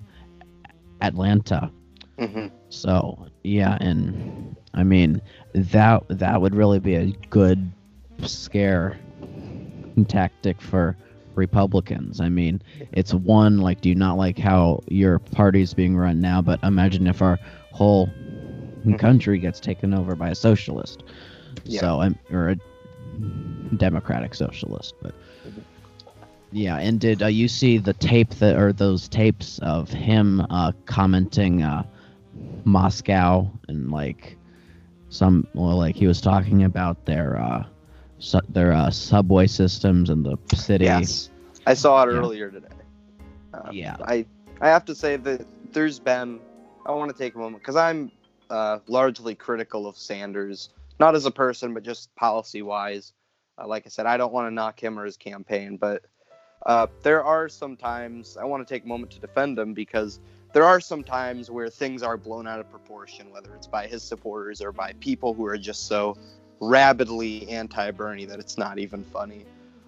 Atlanta. 1.01 1.71
hmm 2.19 2.47
So 2.69 3.27
yeah, 3.43 3.77
and 3.81 4.57
I 4.75 4.85
mean 4.85 5.21
that 5.55 6.03
that 6.09 6.41
would 6.41 6.55
really 6.55 6.79
be 6.79 6.95
a 6.95 7.07
good 7.31 7.71
scare 8.23 8.99
tactic 10.09 10.61
for 10.61 10.97
Republicans. 11.35 12.21
I 12.21 12.29
mean, 12.29 12.63
it's 12.93 13.15
one 13.15 13.59
like, 13.59 13.81
do 13.81 13.89
you 13.89 13.95
not 13.95 14.17
like 14.17 14.39
how 14.39 14.83
your 14.89 15.19
party's 15.19 15.75
being 15.75 15.97
run 15.97 16.21
now? 16.21 16.43
But 16.43 16.63
imagine 16.63 17.07
if 17.07 17.23
our 17.23 17.39
whole 17.73 18.11
country 18.99 19.39
gets 19.39 19.61
taken 19.61 19.95
over 19.95 20.15
by 20.15 20.31
a 20.31 20.35
socialist. 20.35 21.05
Yeah. 21.65 21.81
So 21.81 22.01
I'm 22.01 22.19
or 22.31 22.51
a 22.51 22.57
democratic 23.77 24.35
socialist, 24.35 24.95
but 25.03 25.15
yeah. 26.53 26.79
And 26.79 26.99
did 27.01 27.23
uh, 27.23 27.27
you 27.27 27.49
see 27.49 27.79
the 27.79 27.93
tape 27.95 28.31
that 28.37 28.57
or 28.57 28.73
those 28.73 29.09
tapes 29.09 29.59
of 29.61 29.91
him 29.91 30.41
uh, 30.51 30.73
commenting 30.87 31.63
uh, 31.63 31.85
Moscow 32.65 33.51
and 33.69 33.91
like 33.91 34.37
some 35.11 35.47
well, 35.55 35.77
like 35.77 35.97
he 35.97 36.07
was 36.07 36.21
talking 36.21 36.65
about 36.65 37.05
their 37.05 37.39
uh, 37.39 37.65
su- 38.21 38.41
their 38.49 38.73
uh, 38.73 38.91
subway 38.91 39.47
systems 39.47 40.11
in 40.11 40.23
the 40.23 40.39
city. 40.55 40.85
Yes, 40.85 41.31
I 41.67 41.75
saw 41.75 42.03
it 42.05 42.13
Yeah. 42.13 42.19
earlier 42.19 42.51
today. 42.51 42.69
Uh, 43.53 43.71
Yeah. 43.73 43.97
I 44.07 44.27
I 44.61 44.69
have 44.69 44.85
to 44.87 44.95
say 44.95 45.17
that 45.17 45.47
there's 45.73 45.99
been. 45.99 46.41
I 46.87 46.93
want 46.93 47.11
to 47.11 47.17
take 47.17 47.35
a 47.35 47.39
moment 47.39 47.63
because 47.63 47.77
I'm 47.77 48.11
uh, 48.49 48.79
largely 48.87 49.35
critical 49.35 49.87
of 49.87 49.97
Sanders, 49.97 50.71
not 50.99 51.15
as 51.15 51.27
a 51.27 51.31
person, 51.31 51.75
but 51.75 51.83
just 51.83 52.15
policy 52.15 52.63
wise. 52.63 53.13
Uh, 53.59 53.67
like 53.67 53.85
I 53.87 53.89
said, 53.91 54.07
I 54.07 54.17
don't 54.17 54.33
want 54.33 54.47
to 54.49 54.51
knock 54.55 54.83
him 54.83 54.99
or 54.99 55.05
his 55.05 55.17
campaign, 55.17 55.77
but 55.77 56.05
uh, 56.67 56.87
there 57.03 57.23
are 57.25 57.49
some 57.49 57.77
times 57.77 58.37
I 58.37 58.45
want 58.45 58.67
to 58.67 58.75
take 58.75 58.85
a 58.85 58.89
moment 58.89 59.13
to 59.13 59.21
defend 59.21 59.59
him 59.59 59.75
because 59.75 60.21
there 60.53 60.65
are 60.65 60.81
some 60.81 61.05
times 61.05 61.51
where 61.51 61.69
things 61.69 62.03
are 62.03 62.17
blown 62.17 62.47
out 62.49 62.59
of 62.61 62.71
proportion, 62.71 63.31
whether 63.31 63.55
it's 63.55 63.67
by 63.67 63.87
his 63.87 64.03
supporters 64.03 64.61
or 64.61 64.73
by 64.73 64.93
people 65.01 65.33
who 65.35 65.47
are 65.47 65.59
just 65.59 65.87
so 65.87 66.17
rabidly 66.61 67.49
anti-Bernie 67.49 68.27
that 68.27 68.39
it's 68.39 68.59
not 68.59 68.79
even 68.79 69.03
funny. 69.05 69.45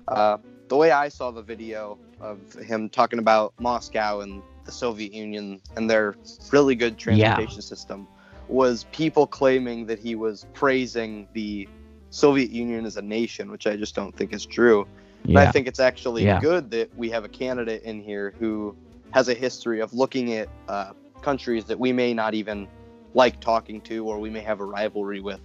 Uh, 0.09 0.39
the 0.69 0.77
way 0.77 0.91
I 0.91 1.09
saw 1.09 1.31
the 1.31 1.43
video 1.43 1.99
of 2.21 2.39
him 2.55 2.89
talking 2.89 3.19
about 3.19 3.53
Moscow 3.61 4.21
and 4.21 4.43
the 4.65 4.73
Soviet 4.73 5.13
Union 5.13 5.61
and 5.77 5.91
their 5.91 6.15
really 6.51 6.75
good 6.75 6.97
transportation 6.99 7.61
system 7.63 8.09
was 8.49 8.87
people 8.93 9.27
claiming 9.27 9.87
that 9.87 9.99
he 9.99 10.15
was 10.15 10.47
praising 10.53 11.29
the 11.33 11.69
Soviet 12.11 12.51
Union 12.51 12.85
as 12.85 12.97
a 12.97 13.03
nation, 13.03 13.51
which 13.51 13.67
I 13.67 13.77
just 13.77 13.95
don't 13.95 14.15
think 14.17 14.33
is 14.33 14.45
true. 14.47 14.87
And 15.25 15.39
I 15.39 15.51
think 15.51 15.67
it's 15.69 15.81
actually 15.81 16.25
Yeah. 16.25 16.41
good 16.41 16.71
that 16.73 16.91
we 16.97 17.11
have 17.11 17.25
a 17.25 17.29
candidate 17.29 17.83
in 17.83 18.03
here 18.03 18.35
who 18.39 18.75
has 19.13 19.29
a 19.29 19.35
history 19.35 19.81
of 19.81 19.93
looking 19.95 20.33
at 20.35 20.49
uh, 20.69 20.93
countries 21.23 21.65
that 21.67 21.79
we 21.79 21.93
may 21.93 22.13
not 22.13 22.35
even 22.35 22.67
like 23.15 23.41
talking 23.41 23.81
to 23.83 24.07
or 24.07 24.19
we 24.19 24.31
may 24.31 24.41
have 24.41 24.61
a 24.61 24.65
rivalry 24.65 25.21
with 25.21 25.41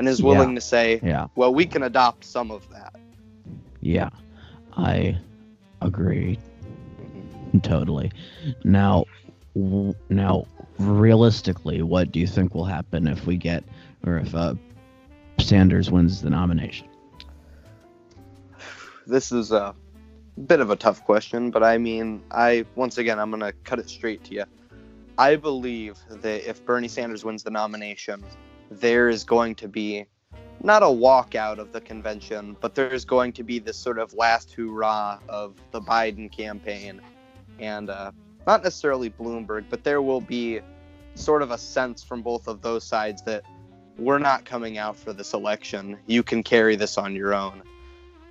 and 0.00 0.08
is 0.08 0.18
Yeah. 0.18 0.26
willing 0.26 0.54
to 0.54 0.60
say, 0.62 0.98
Yeah. 1.02 1.26
well, 1.36 1.52
we 1.52 1.66
can 1.66 1.82
adopt 1.82 2.24
some 2.24 2.50
of 2.50 2.66
that. 2.70 2.96
Yeah. 3.82 4.08
I 4.76 5.18
agree 5.82 6.38
totally. 7.62 8.10
Now, 8.64 9.04
w- 9.54 9.92
now, 10.08 10.46
realistically, 10.78 11.82
what 11.82 12.12
do 12.12 12.18
you 12.18 12.26
think 12.26 12.54
will 12.54 12.64
happen 12.64 13.06
if 13.06 13.26
we 13.26 13.36
get, 13.36 13.62
or 14.06 14.16
if 14.18 14.34
uh, 14.34 14.54
Sanders 15.38 15.90
wins 15.90 16.22
the 16.22 16.30
nomination? 16.30 16.86
This 19.06 19.32
is 19.32 19.52
a 19.52 19.74
bit 20.46 20.60
of 20.60 20.70
a 20.70 20.76
tough 20.76 21.04
question, 21.04 21.50
but 21.50 21.62
I 21.62 21.76
mean, 21.76 22.22
I 22.30 22.64
once 22.74 22.96
again, 22.96 23.18
I'm 23.18 23.30
going 23.30 23.40
to 23.40 23.52
cut 23.64 23.78
it 23.78 23.90
straight 23.90 24.24
to 24.24 24.34
you. 24.34 24.44
I 25.18 25.36
believe 25.36 25.98
that 26.08 26.48
if 26.48 26.64
Bernie 26.64 26.88
Sanders 26.88 27.22
wins 27.24 27.42
the 27.42 27.50
nomination, 27.50 28.24
there 28.70 29.08
is 29.08 29.24
going 29.24 29.54
to 29.56 29.68
be 29.68 30.06
not 30.62 30.82
a 30.82 30.86
walkout 30.86 31.58
of 31.58 31.72
the 31.72 31.80
convention, 31.80 32.56
but 32.60 32.74
there's 32.74 33.04
going 33.04 33.32
to 33.32 33.42
be 33.42 33.58
this 33.58 33.76
sort 33.76 33.98
of 33.98 34.12
last 34.14 34.52
hurrah 34.52 35.18
of 35.28 35.54
the 35.70 35.80
Biden 35.80 36.30
campaign. 36.30 37.00
And 37.58 37.90
uh, 37.90 38.12
not 38.46 38.62
necessarily 38.62 39.10
Bloomberg, 39.10 39.64
but 39.70 39.84
there 39.84 40.02
will 40.02 40.20
be 40.20 40.60
sort 41.14 41.42
of 41.42 41.50
a 41.50 41.58
sense 41.58 42.02
from 42.02 42.22
both 42.22 42.46
of 42.46 42.62
those 42.62 42.84
sides 42.84 43.22
that 43.22 43.44
we're 43.98 44.18
not 44.18 44.44
coming 44.44 44.78
out 44.78 44.96
for 44.96 45.12
this 45.12 45.34
election. 45.34 45.98
You 46.06 46.22
can 46.22 46.42
carry 46.42 46.76
this 46.76 46.96
on 46.96 47.14
your 47.14 47.34
own. 47.34 47.62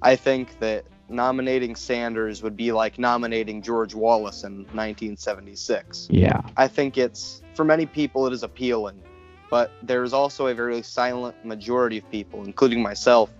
I 0.01 0.15
think 0.15 0.59
that 0.59 0.85
nominating 1.09 1.75
Sanders 1.75 2.41
would 2.43 2.55
be 2.55 2.71
like 2.71 2.97
nominating 2.97 3.61
George 3.61 3.93
Wallace 3.93 4.43
in 4.43 4.59
1976. 4.73 6.07
Yeah. 6.09 6.41
I 6.57 6.67
think 6.67 6.97
it's 6.97 7.41
for 7.53 7.65
many 7.65 7.85
people 7.85 8.25
it 8.27 8.33
is 8.33 8.43
appealing, 8.43 9.01
but 9.49 9.71
there's 9.83 10.13
also 10.13 10.47
a 10.47 10.53
very 10.53 10.81
silent 10.81 11.35
majority 11.45 11.97
of 11.97 12.09
people, 12.11 12.43
including 12.43 12.81
myself, 12.81 13.31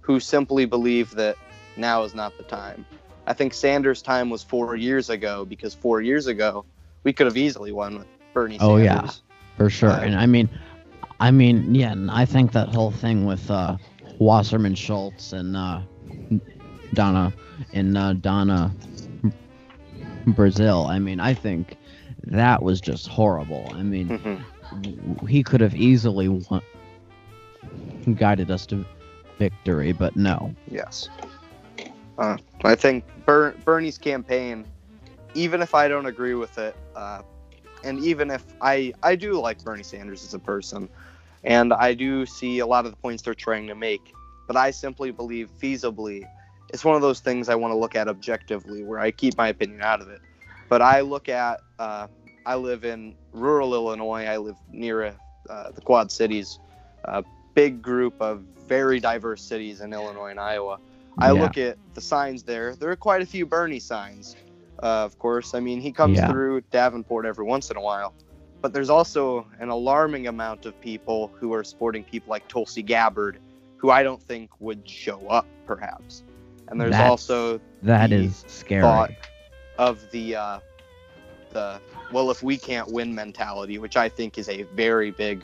who 0.00 0.20
simply 0.20 0.64
believe 0.64 1.10
that 1.12 1.36
now 1.76 2.04
is 2.04 2.14
not 2.14 2.36
the 2.38 2.44
time. 2.44 2.86
I 3.26 3.32
think 3.32 3.52
Sanders' 3.54 4.02
time 4.02 4.30
was 4.30 4.42
four 4.42 4.76
years 4.76 5.10
ago 5.10 5.44
because 5.44 5.74
four 5.74 6.00
years 6.00 6.26
ago 6.28 6.64
we 7.04 7.12
could 7.12 7.26
have 7.26 7.36
easily 7.36 7.72
won 7.72 7.98
with 7.98 8.06
Bernie 8.32 8.58
Sanders. 8.58 8.68
Oh, 8.80 8.84
Sanders. 8.84 9.22
yeah. 9.22 9.56
for 9.56 9.70
sure. 9.70 9.90
Uh, 9.90 10.00
and 10.00 10.14
I 10.14 10.26
mean, 10.26 10.48
I 11.18 11.30
mean, 11.30 11.74
yeah, 11.74 11.92
and 11.92 12.10
I 12.10 12.24
think 12.24 12.52
that 12.52 12.68
whole 12.68 12.92
thing 12.92 13.24
with 13.26 13.50
uh, 13.50 13.76
Wasserman 14.18 14.74
Schultz 14.76 15.32
and 15.32 15.56
uh, 15.56 15.80
Donna 16.94 17.32
and 17.72 17.96
uh, 17.98 18.12
Donna 18.14 18.72
Brazile. 20.28 20.88
I 20.88 20.98
mean, 20.98 21.20
I 21.20 21.34
think 21.34 21.76
that 22.24 22.62
was 22.62 22.80
just 22.80 23.06
horrible. 23.08 23.70
I 23.74 23.82
mean, 23.82 24.08
Mhm. 24.08 24.40
He 25.28 25.42
could 25.42 25.60
have 25.60 25.74
easily 25.74 26.28
won- 26.28 26.62
guided 28.14 28.50
us 28.50 28.66
to 28.66 28.84
victory, 29.38 29.92
but 29.92 30.16
no. 30.16 30.54
Yes. 30.70 31.08
Uh, 32.18 32.36
I 32.64 32.74
think 32.74 33.04
Ber- 33.24 33.54
Bernie's 33.64 33.98
campaign, 33.98 34.64
even 35.34 35.60
if 35.60 35.74
I 35.74 35.88
don't 35.88 36.06
agree 36.06 36.34
with 36.34 36.58
it, 36.58 36.74
uh, 36.94 37.22
and 37.84 37.98
even 38.00 38.30
if 38.30 38.42
I 38.60 38.92
I 39.02 39.16
do 39.16 39.38
like 39.40 39.62
Bernie 39.62 39.82
Sanders 39.82 40.24
as 40.24 40.32
a 40.34 40.38
person, 40.38 40.88
and 41.44 41.72
I 41.72 41.94
do 41.94 42.24
see 42.26 42.60
a 42.60 42.66
lot 42.66 42.86
of 42.86 42.90
the 42.90 42.96
points 42.96 43.22
they're 43.22 43.34
trying 43.34 43.66
to 43.68 43.74
make, 43.74 44.00
but 44.46 44.56
I 44.56 44.70
simply 44.70 45.10
believe 45.10 45.50
feasibly, 45.60 46.24
it's 46.70 46.84
one 46.84 46.96
of 46.96 47.02
those 47.02 47.20
things 47.20 47.48
I 47.48 47.54
want 47.54 47.72
to 47.72 47.76
look 47.76 47.94
at 47.94 48.08
objectively, 48.08 48.82
where 48.82 48.98
I 48.98 49.10
keep 49.10 49.36
my 49.36 49.48
opinion 49.48 49.82
out 49.82 50.00
of 50.00 50.08
it. 50.08 50.20
But 50.68 50.82
I 50.82 51.02
look 51.02 51.28
at, 51.28 51.60
uh, 51.78 52.08
I 52.46 52.54
live 52.54 52.84
in 52.84 53.16
rural 53.32 53.74
Illinois. 53.74 54.24
I 54.24 54.36
live 54.36 54.56
near 54.72 55.16
uh, 55.50 55.70
the 55.72 55.80
Quad 55.80 56.12
Cities, 56.12 56.60
a 57.04 57.24
big 57.54 57.82
group 57.82 58.14
of 58.20 58.44
very 58.68 59.00
diverse 59.00 59.42
cities 59.42 59.80
in 59.80 59.92
Illinois 59.92 60.30
and 60.30 60.38
Iowa. 60.40 60.78
I 61.18 61.32
Yeah. 61.32 61.42
look 61.42 61.58
at 61.58 61.76
the 61.94 62.00
signs 62.00 62.44
there. 62.44 62.76
There 62.76 62.88
are 62.90 62.96
quite 62.96 63.20
a 63.20 63.26
few 63.26 63.46
Bernie 63.46 63.80
signs, 63.80 64.36
uh, 64.80 64.86
of 65.04 65.18
course. 65.18 65.54
I 65.54 65.60
mean, 65.60 65.80
he 65.80 65.90
comes 65.90 66.18
Yeah. 66.18 66.28
through 66.28 66.60
Davenport 66.70 67.26
every 67.26 67.44
once 67.44 67.70
in 67.70 67.76
a 67.76 67.80
while. 67.80 68.14
But 68.62 68.72
there's 68.72 68.90
also 68.90 69.46
an 69.58 69.68
alarming 69.68 70.28
amount 70.28 70.66
of 70.66 70.80
people 70.80 71.32
who 71.38 71.52
are 71.52 71.64
supporting 71.64 72.04
people 72.04 72.30
like 72.30 72.46
Tulsi 72.48 72.82
Gabbard, 72.82 73.40
who 73.76 73.90
I 73.90 74.02
don't 74.04 74.22
think 74.22 74.50
would 74.60 74.88
show 74.88 75.26
up, 75.28 75.46
perhaps. 75.66 76.22
And 76.68 76.80
there's 76.80 76.92
That's 76.92 77.10
also 77.10 77.60
That 77.82 78.10
The 78.10 78.24
is 78.24 78.44
scary. 78.46 78.82
thought 78.82 79.10
of 79.78 80.08
the 80.10 80.36
uh, 80.36 80.58
the 81.50 81.80
well, 82.12 82.30
if 82.30 82.42
we 82.42 82.56
can't 82.56 82.90
win 82.90 83.14
mentality, 83.14 83.78
which 83.78 83.96
I 83.96 84.08
think 84.08 84.38
is 84.38 84.48
a 84.48 84.62
very 84.74 85.10
big 85.10 85.42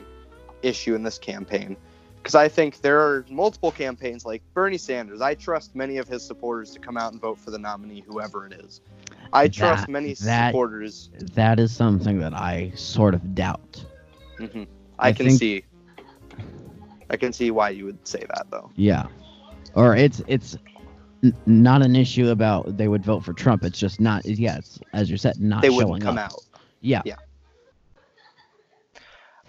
issue 0.62 0.94
in 0.94 1.02
this 1.02 1.18
campaign. 1.18 1.76
Because 2.16 2.36
I 2.36 2.46
think 2.48 2.82
there 2.82 3.00
are 3.00 3.26
multiple 3.28 3.72
campaigns 3.72 4.24
like 4.24 4.42
Bernie 4.54 4.78
Sanders. 4.78 5.20
I 5.20 5.34
trust 5.34 5.74
many 5.74 5.96
of 5.96 6.06
his 6.06 6.24
supporters 6.24 6.70
to 6.70 6.78
come 6.78 6.96
out 6.96 7.10
and 7.12 7.20
vote 7.20 7.36
for 7.38 7.50
the 7.50 7.58
nominee, 7.58 8.04
whoever 8.06 8.46
it 8.46 8.52
is. 8.52 8.80
I 9.32 9.48
trust 9.48 9.86
That- 9.86 9.90
many 9.92 10.14
that- 10.14 10.50
supporters. 10.50 11.10
That 11.34 11.58
is 11.58 11.74
something 11.74 12.20
that 12.20 12.32
I 12.32 12.70
sort 12.76 13.14
of 13.14 13.34
doubt. 13.34 13.84
Mhm. 14.38 14.68
I, 15.00 15.08
I 15.08 15.12
can 15.12 15.26
think- 15.26 15.38
see. 15.40 15.64
I 17.10 17.16
can 17.16 17.32
see 17.32 17.50
why 17.50 17.70
you 17.70 17.84
would 17.86 18.06
say 18.06 18.20
that, 18.20 18.46
though. 18.50 18.70
Yeah. 18.76 19.06
Or 19.74 19.96
it's 19.96 20.22
it's 20.28 20.56
n- 21.24 21.34
not 21.44 21.82
an 21.84 21.96
issue 21.96 22.28
about 22.28 22.76
they 22.76 22.88
would 22.88 23.04
vote 23.04 23.24
for 23.24 23.32
Trump. 23.32 23.64
It's 23.64 23.78
just 23.78 24.00
not. 24.00 24.22
It's 24.24 24.78
as 24.92 25.10
you 25.10 25.16
said, 25.16 25.40
not 25.40 25.60
They 25.62 25.68
showing 25.68 25.88
wouldn't 25.88 26.04
come 26.04 26.18
up. 26.18 26.32
out. 26.32 26.44
Yeah. 26.82 27.16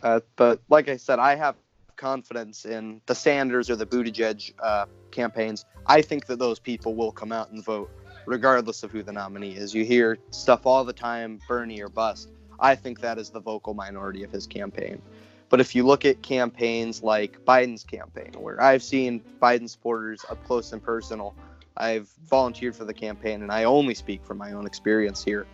Uh, 0.01 0.19
but 0.35 0.61
like 0.69 0.89
I 0.89 0.97
said, 0.97 1.19
I 1.19 1.35
have 1.35 1.55
confidence 1.95 2.65
in 2.65 3.01
the 3.05 3.15
Sanders 3.15 3.69
or 3.69 3.75
the 3.75 3.85
Buttigieg 3.85 4.53
uh, 4.59 4.85
campaigns. 5.11 5.65
I 5.85 6.01
think 6.01 6.25
that 6.27 6.39
those 6.39 6.59
people 6.59 6.95
will 6.95 7.11
come 7.11 7.31
out 7.31 7.51
and 7.51 7.63
vote, 7.63 7.89
regardless 8.25 8.83
of 8.83 8.91
who 8.91 9.03
the 9.03 9.13
nominee 9.13 9.55
is. 9.55 9.73
You 9.73 9.85
hear 9.85 10.17
stuff 10.31 10.65
all 10.65 10.83
the 10.83 10.93
time, 10.93 11.39
Bernie 11.47 11.81
or 11.81 11.89
bust. 11.89 12.29
I 12.59 12.75
think 12.75 12.99
that 13.01 13.17
is 13.17 13.29
the 13.29 13.39
vocal 13.39 13.73
minority 13.73 14.23
of 14.23 14.31
his 14.31 14.45
campaign. 14.45 15.01
But 15.49 15.61
if 15.61 15.75
you 15.75 15.85
look 15.85 16.03
at 16.03 16.21
campaigns 16.21 17.03
like 17.03 17.43
Biden's 17.45 17.83
campaign, 17.83 18.31
where 18.37 18.61
I've 18.61 18.83
seen 18.83 19.21
Biden 19.41 19.69
supporters 19.69 20.25
up 20.29 20.43
close 20.45 20.73
and 20.73 20.83
personal, 20.83 21.35
I've 21.77 22.09
volunteered 22.29 22.75
for 22.75 22.85
the 22.85 22.93
campaign, 22.93 23.41
and 23.43 23.51
I 23.51 23.63
only 23.63 23.93
speak 23.93 24.23
from 24.25 24.37
my 24.37 24.51
own 24.51 24.65
experience 24.65 25.23
here 25.23 25.45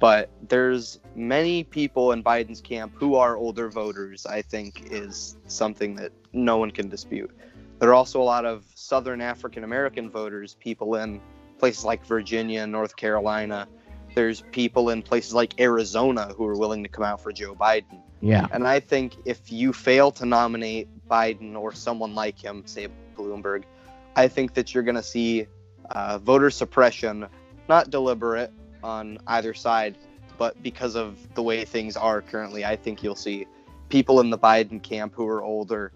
but 0.00 0.30
there's 0.48 0.98
many 1.14 1.64
people 1.64 2.12
in 2.12 2.22
Biden's 2.22 2.60
camp 2.60 2.92
who 2.94 3.14
are 3.14 3.36
older 3.36 3.70
voters, 3.70 4.26
I 4.26 4.42
think 4.42 4.88
is 4.90 5.36
something 5.46 5.94
that 5.96 6.12
no 6.32 6.56
one 6.58 6.70
can 6.70 6.88
dispute. 6.88 7.30
There 7.78 7.88
are 7.90 7.94
also 7.94 8.20
a 8.20 8.24
lot 8.24 8.44
of 8.44 8.64
Southern 8.74 9.20
African 9.20 9.64
American 9.64 10.10
voters, 10.10 10.56
people 10.60 10.96
in 10.96 11.20
places 11.58 11.84
like 11.84 12.04
Virginia 12.06 12.62
and 12.62 12.72
North 12.72 12.96
Carolina. 12.96 13.68
There's 14.14 14.42
people 14.52 14.90
in 14.90 15.02
places 15.02 15.34
like 15.34 15.60
Arizona 15.60 16.32
who 16.36 16.46
are 16.46 16.56
willing 16.56 16.82
to 16.82 16.88
come 16.88 17.04
out 17.04 17.20
for 17.20 17.32
Joe 17.32 17.54
Biden. 17.54 18.00
Yeah. 18.20 18.46
And 18.52 18.66
I 18.66 18.80
think 18.80 19.14
if 19.24 19.52
you 19.52 19.72
fail 19.72 20.10
to 20.12 20.26
nominate 20.26 20.88
Biden 21.08 21.56
or 21.56 21.72
someone 21.72 22.14
like 22.14 22.38
him, 22.38 22.62
say 22.64 22.88
Bloomberg, 23.16 23.64
I 24.16 24.28
think 24.28 24.54
that 24.54 24.72
you're 24.72 24.84
going 24.84 24.94
to 24.94 25.02
see 25.02 25.46
uh, 25.90 26.18
voter 26.18 26.50
suppression, 26.50 27.26
not 27.68 27.90
deliberate 27.90 28.52
on 28.84 29.18
either 29.26 29.54
side, 29.54 29.96
but 30.38 30.62
because 30.62 30.94
of 30.94 31.16
the 31.34 31.42
way 31.42 31.64
things 31.64 31.96
are 31.96 32.20
currently, 32.20 32.64
I 32.64 32.76
think 32.76 33.02
you'll 33.02 33.16
see 33.16 33.46
people 33.88 34.20
in 34.20 34.30
the 34.30 34.38
Biden 34.38 34.82
camp 34.82 35.14
who 35.14 35.26
are 35.26 35.42
older 35.42 35.90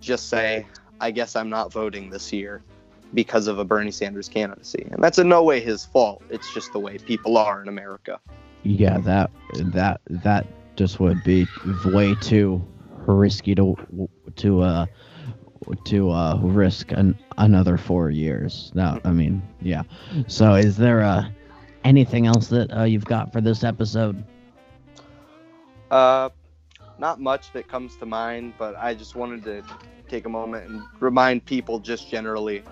just 0.00 0.28
say, 0.28 0.66
I 1.00 1.10
guess 1.10 1.34
I'm 1.34 1.48
not 1.48 1.72
voting 1.72 2.10
this 2.10 2.32
year 2.32 2.62
because 3.14 3.46
of 3.46 3.58
a 3.58 3.64
Bernie 3.64 3.90
Sanders 3.90 4.28
candidacy. 4.28 4.86
And 4.90 5.02
that's 5.02 5.18
in 5.18 5.28
no 5.28 5.42
way 5.42 5.60
his 5.60 5.84
fault. 5.84 6.22
It's 6.30 6.52
just 6.52 6.72
the 6.72 6.80
way 6.80 6.98
people 6.98 7.36
are 7.38 7.62
in 7.62 7.68
America. 7.68 8.20
Yeah. 8.62 8.98
That 8.98 9.30
that 9.72 10.00
that 10.10 10.46
just 10.76 11.00
would 11.00 11.22
be 11.24 11.46
way 11.84 12.14
too 12.20 12.62
risky 13.06 13.54
to 13.54 14.08
to 14.36 14.60
uh 14.60 14.86
to 15.84 16.10
uh 16.10 16.38
risk 16.42 16.92
an, 16.92 17.18
another 17.38 17.78
four 17.78 18.10
years. 18.10 18.72
That 18.74 19.00
I 19.04 19.12
mean, 19.12 19.42
yeah. 19.62 19.84
So 20.26 20.54
is 20.54 20.76
there 20.76 21.02
uh 21.02 21.28
anything 21.86 22.26
else 22.26 22.48
that 22.48 22.76
uh, 22.76 22.82
you've 22.82 23.04
got 23.04 23.32
for 23.32 23.40
this 23.40 23.62
episode? 23.62 24.22
Uh, 25.90 26.28
not 26.98 27.20
much 27.20 27.52
that 27.52 27.68
comes 27.68 27.96
to 27.96 28.06
mind, 28.06 28.54
but 28.58 28.74
I 28.76 28.92
just 28.92 29.14
wanted 29.14 29.44
to 29.44 29.62
take 30.08 30.26
a 30.26 30.28
moment 30.28 30.68
and 30.68 30.82
remind 30.98 31.44
people 31.44 31.78
just 31.78 32.10
generally, 32.10 32.64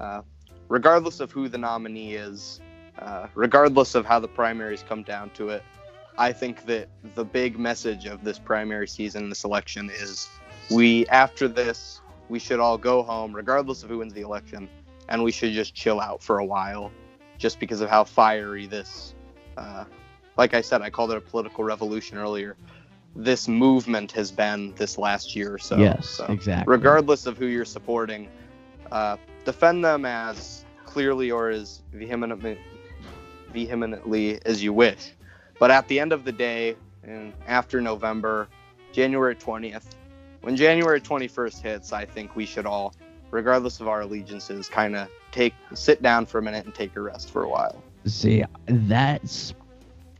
uh, 0.00 0.22
regardless 0.68 1.20
of 1.20 1.30
who 1.30 1.48
the 1.48 1.58
nominee 1.58 2.14
is, 2.14 2.60
uh, 2.98 3.28
regardless 3.34 3.94
of 3.94 4.04
how 4.04 4.18
the 4.18 4.28
primaries 4.28 4.84
come 4.88 5.04
down 5.04 5.30
to 5.30 5.50
it, 5.50 5.62
I 6.18 6.32
think 6.32 6.66
that 6.66 6.88
the 7.14 7.24
big 7.24 7.58
message 7.58 8.06
of 8.06 8.24
this 8.24 8.38
primary 8.38 8.88
season, 8.88 9.28
this 9.28 9.44
election, 9.44 9.90
is 9.90 10.28
we, 10.70 11.06
after 11.08 11.46
this, 11.46 12.00
we 12.28 12.40
should 12.40 12.58
all 12.58 12.78
go 12.78 13.02
home, 13.02 13.36
regardless 13.36 13.84
of 13.84 13.90
who 13.90 13.98
wins 13.98 14.14
the 14.14 14.22
election, 14.22 14.68
and 15.08 15.22
we 15.22 15.30
should 15.30 15.52
just 15.52 15.74
chill 15.74 16.00
out 16.00 16.20
for 16.22 16.38
a 16.38 16.44
while, 16.44 16.90
just 17.38 17.60
because 17.60 17.80
of 17.80 17.90
how 17.90 18.04
fiery 18.04 18.66
this, 18.66 19.14
uh, 19.56 19.84
like 20.36 20.54
I 20.54 20.60
said, 20.60 20.82
I 20.82 20.90
called 20.90 21.10
it 21.12 21.16
a 21.16 21.20
political 21.20 21.64
revolution 21.64 22.18
earlier. 22.18 22.56
This 23.14 23.48
movement 23.48 24.12
has 24.12 24.30
been 24.30 24.74
this 24.76 24.98
last 24.98 25.34
year 25.34 25.54
or 25.54 25.58
so. 25.58 25.78
yes, 25.78 26.08
So, 26.08 26.26
exactly. 26.26 26.70
regardless 26.70 27.26
of 27.26 27.38
who 27.38 27.46
you're 27.46 27.64
supporting, 27.64 28.28
uh, 28.92 29.16
defend 29.44 29.84
them 29.84 30.04
as 30.04 30.64
clearly 30.84 31.30
or 31.30 31.48
as 31.50 31.82
vehemently, 31.92 32.58
vehemently 33.52 34.40
as 34.44 34.62
you 34.62 34.72
wish. 34.72 35.12
But 35.58 35.70
at 35.70 35.88
the 35.88 35.98
end 35.98 36.12
of 36.12 36.24
the 36.24 36.32
day, 36.32 36.76
and 37.02 37.32
after 37.46 37.80
November, 37.80 38.48
January 38.92 39.34
20th, 39.34 39.84
when 40.42 40.56
January 40.56 41.00
21st 41.00 41.62
hits, 41.62 41.92
I 41.92 42.04
think 42.04 42.36
we 42.36 42.44
should 42.46 42.66
all, 42.66 42.94
regardless 43.30 43.80
of 43.80 43.88
our 43.88 44.02
allegiances, 44.02 44.68
kind 44.68 44.94
of 44.94 45.08
take 45.36 45.54
sit 45.74 46.02
down 46.02 46.26
for 46.26 46.38
a 46.38 46.42
minute 46.42 46.66
and 46.66 46.74
take 46.74 46.96
a 46.96 47.02
rest 47.02 47.30
for 47.30 47.44
a 47.44 47.50
while. 47.50 47.84
See, 48.06 48.44
that's 48.66 49.54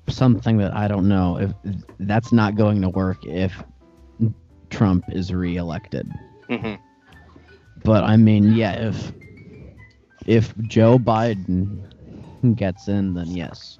something 0.08 0.58
that 0.58 0.74
I 0.74 0.88
don't 0.88 1.08
know 1.08 1.38
if 1.38 1.52
that's 1.98 2.32
not 2.32 2.56
going 2.56 2.82
to 2.82 2.90
work 2.90 3.24
if 3.24 3.62
Trump 4.70 5.04
is 5.12 5.32
reelected. 5.32 6.12
hmm 6.48 6.76
But 7.84 8.04
I 8.04 8.16
mean, 8.16 8.50
yeah, 8.52 8.72
if 8.88 9.12
if 10.26 10.54
Joe 10.66 10.98
Biden 10.98 11.84
gets 12.56 12.88
in, 12.88 13.14
then 13.14 13.34
yes, 13.34 13.78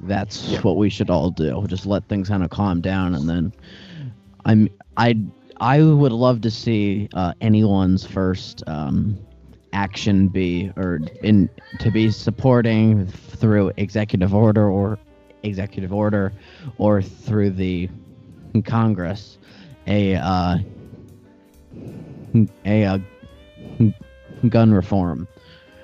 that's 0.00 0.52
Yeah. 0.52 0.62
what 0.62 0.76
we 0.76 0.88
should 0.90 1.10
all 1.10 1.30
do. 1.30 1.64
Just 1.68 1.86
let 1.86 2.08
things 2.08 2.28
kind 2.28 2.44
of 2.44 2.50
calm 2.50 2.80
down, 2.80 3.14
and 3.14 3.28
then 3.28 3.52
I'm 4.44 4.68
I 4.96 5.16
I 5.60 5.82
would 5.82 6.12
love 6.12 6.42
to 6.42 6.50
see 6.50 7.08
uh, 7.14 7.34
anyone's 7.40 8.04
first 8.04 8.62
um, 8.66 9.25
action 9.76 10.28
be 10.28 10.72
or 10.76 11.00
in 11.22 11.50
to 11.80 11.92
be 11.92 12.10
supporting 12.10 13.06
through 13.06 13.72
executive 13.76 14.34
order 14.34 14.70
or 14.70 15.00
executive 15.44 15.92
order 15.92 16.34
or 16.78 17.02
through 17.02 17.50
the 17.52 17.90
Congress 18.64 19.38
a 19.86 20.14
uh, 20.16 20.58
a 22.66 22.84
uh, 22.84 22.98
gun 24.48 24.72
reform 24.72 25.28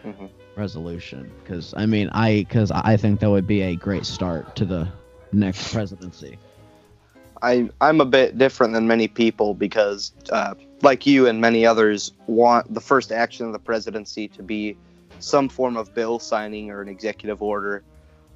hmm 0.04 0.26
resolution 0.56 1.32
because 1.42 1.74
I 1.76 1.86
mean 1.86 2.10
I 2.12 2.40
because 2.48 2.72
I 2.72 2.96
think 2.96 3.20
that 3.20 3.30
would 3.30 3.46
be 3.46 3.62
a 3.62 3.76
great 3.76 4.06
start 4.06 4.54
to 4.56 4.66
the 4.66 4.92
next 5.32 5.68
presidency. 5.68 6.38
I 7.42 7.68
I'm 7.80 8.00
a 8.00 8.04
bit 8.04 8.38
different 8.38 8.72
than 8.72 8.86
many 8.86 9.08
people 9.08 9.54
because, 9.54 10.12
uh, 10.30 10.54
like 10.82 11.06
you 11.06 11.26
and 11.26 11.40
many 11.40 11.66
others, 11.66 12.12
want 12.26 12.72
the 12.72 12.80
first 12.80 13.10
action 13.12 13.46
of 13.46 13.52
the 13.52 13.58
presidency 13.58 14.28
to 14.28 14.42
be 14.42 14.76
some 15.18 15.48
form 15.48 15.76
of 15.76 15.92
bill 15.94 16.18
signing 16.18 16.70
or 16.70 16.80
an 16.80 16.88
executive 16.88 17.42
order. 17.42 17.82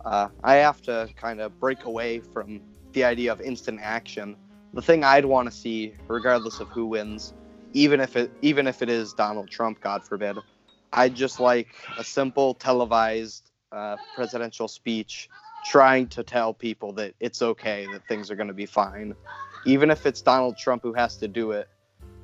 Uh, 0.05 0.29
I 0.45 0.55
have 0.57 0.83
to 0.83 1.09
kind 1.17 1.41
of 1.41 1.59
break 1.59 1.85
away 1.85 2.21
from 2.21 2.61
the 2.93 3.05
idea 3.05 3.33
of 3.33 3.41
instant 3.41 3.81
action. 3.83 4.37
The 4.75 4.83
thing 4.83 5.05
I'd 5.05 5.25
want 5.25 5.51
to 5.51 5.57
see, 5.57 5.95
regardless 6.09 6.61
of 6.61 6.69
who 6.69 6.87
wins, 6.87 7.33
even 7.73 8.01
if 8.01 8.17
it 8.17 8.33
even 8.43 8.67
if 8.67 8.83
it 8.83 8.89
is 8.89 9.13
Donald 9.13 9.49
Trump, 9.49 9.81
God 9.81 10.05
forbid, 10.05 10.37
I'd 10.93 11.15
just 11.15 11.39
like 11.39 11.69
a 11.97 12.03
simple 12.03 12.55
televised 12.55 13.51
uh, 13.71 13.97
presidential 14.15 14.67
speech 14.67 15.29
trying 15.67 16.07
to 16.07 16.23
tell 16.23 16.55
people 16.55 16.93
that 16.93 17.13
it's 17.19 17.43
okay, 17.43 17.87
that 17.93 18.07
things 18.07 18.31
are 18.31 18.37
going 18.37 18.49
to 18.49 18.55
be 18.55 18.67
fine. 18.67 19.15
Even 19.65 19.91
if 19.91 20.07
it's 20.07 20.23
Donald 20.23 20.57
Trump 20.57 20.83
who 20.83 20.93
has 20.93 21.17
to 21.17 21.27
do 21.27 21.51
it, 21.51 21.69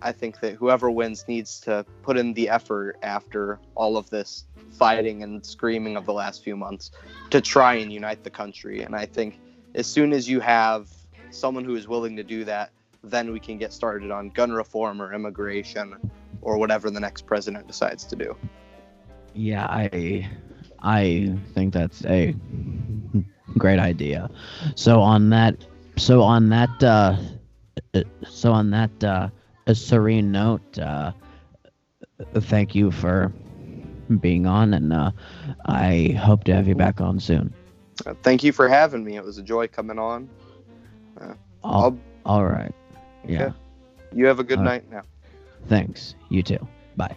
I 0.00 0.12
think 0.12 0.40
that 0.40 0.55
whoever 0.55 0.90
wins 0.90 1.24
needs 1.26 1.61
to 1.61 1.85
put 2.02 2.16
in 2.16 2.35
the 2.35 2.48
effort 2.48 2.98
after 3.02 3.59
all 3.74 3.96
of 3.96 4.09
this 4.11 4.46
fighting 4.70 5.22
and 5.22 5.44
screaming 5.44 5.96
of 5.96 6.07
the 6.07 6.12
last 6.12 6.44
few 6.44 6.57
months 6.57 6.92
to 7.31 7.40
try 7.40 7.74
and 7.74 7.92
unite 7.92 8.22
the 8.22 8.31
country. 8.31 8.83
And 8.83 8.94
I 8.94 9.07
think 9.07 9.40
as 9.74 9.87
soon 9.87 10.12
as 10.12 10.28
you 10.28 10.38
have 10.40 10.88
someone 11.31 11.64
who 11.64 11.74
is 11.74 11.88
willing 11.88 12.16
to 12.16 12.24
do 12.24 12.44
that, 12.44 12.70
then 13.02 13.33
we 13.33 13.40
can 13.40 13.59
get 13.59 13.72
started 13.72 14.12
on 14.12 14.31
gun 14.31 14.52
reform 14.52 15.02
or 15.02 15.12
immigration 15.12 15.96
or 16.42 16.59
whatever 16.59 16.90
the 16.90 17.00
next 17.00 17.26
president 17.26 17.66
decides 17.66 18.05
to 18.05 18.16
do. 18.16 18.37
Yeah, 19.35 19.66
I 19.66 20.28
I 20.83 21.37
think 21.55 21.72
that's 21.72 22.05
a 22.05 22.35
great 23.59 23.79
idea. 23.79 24.31
So 24.75 25.01
on 25.01 25.31
that 25.31 25.57
so 25.97 26.23
on 26.23 26.49
that 26.51 26.83
uh 26.83 27.17
so 28.29 28.53
on 28.53 28.71
that 28.71 29.05
uh 29.05 29.29
a 29.67 29.75
serene 29.75 30.33
note, 30.33 30.79
uh 30.79 31.12
thank 32.35 32.75
you 32.75 32.91
for 32.91 33.33
being 34.21 34.47
on 34.47 34.75
and 34.75 34.93
uh 34.93 35.11
I 35.67 36.19
hope 36.21 36.45
to 36.45 36.55
have 36.55 36.67
you 36.69 36.75
back 36.75 37.01
on 37.01 37.21
soon. 37.21 37.53
Uh, 38.07 38.15
thank 38.23 38.43
you 38.43 38.53
for 38.53 38.69
having 38.69 39.05
me. 39.05 39.17
It 39.17 39.25
was 39.25 39.38
a 39.38 39.43
joy 39.43 39.69
coming 39.69 39.99
on. 39.99 40.29
All, 41.62 41.85
I'll, 41.85 41.99
all 42.25 42.45
right. 42.45 42.75
Yeah. 43.27 43.45
Okay. 43.45 43.55
you 44.12 44.27
have 44.27 44.41
a 44.41 44.45
good 44.45 44.59
Uh, 44.59 44.65
night 44.65 44.91
now. 44.91 45.03
Thanks. 45.69 46.17
You 46.29 46.43
too. 46.43 46.59
Bye. 46.97 47.17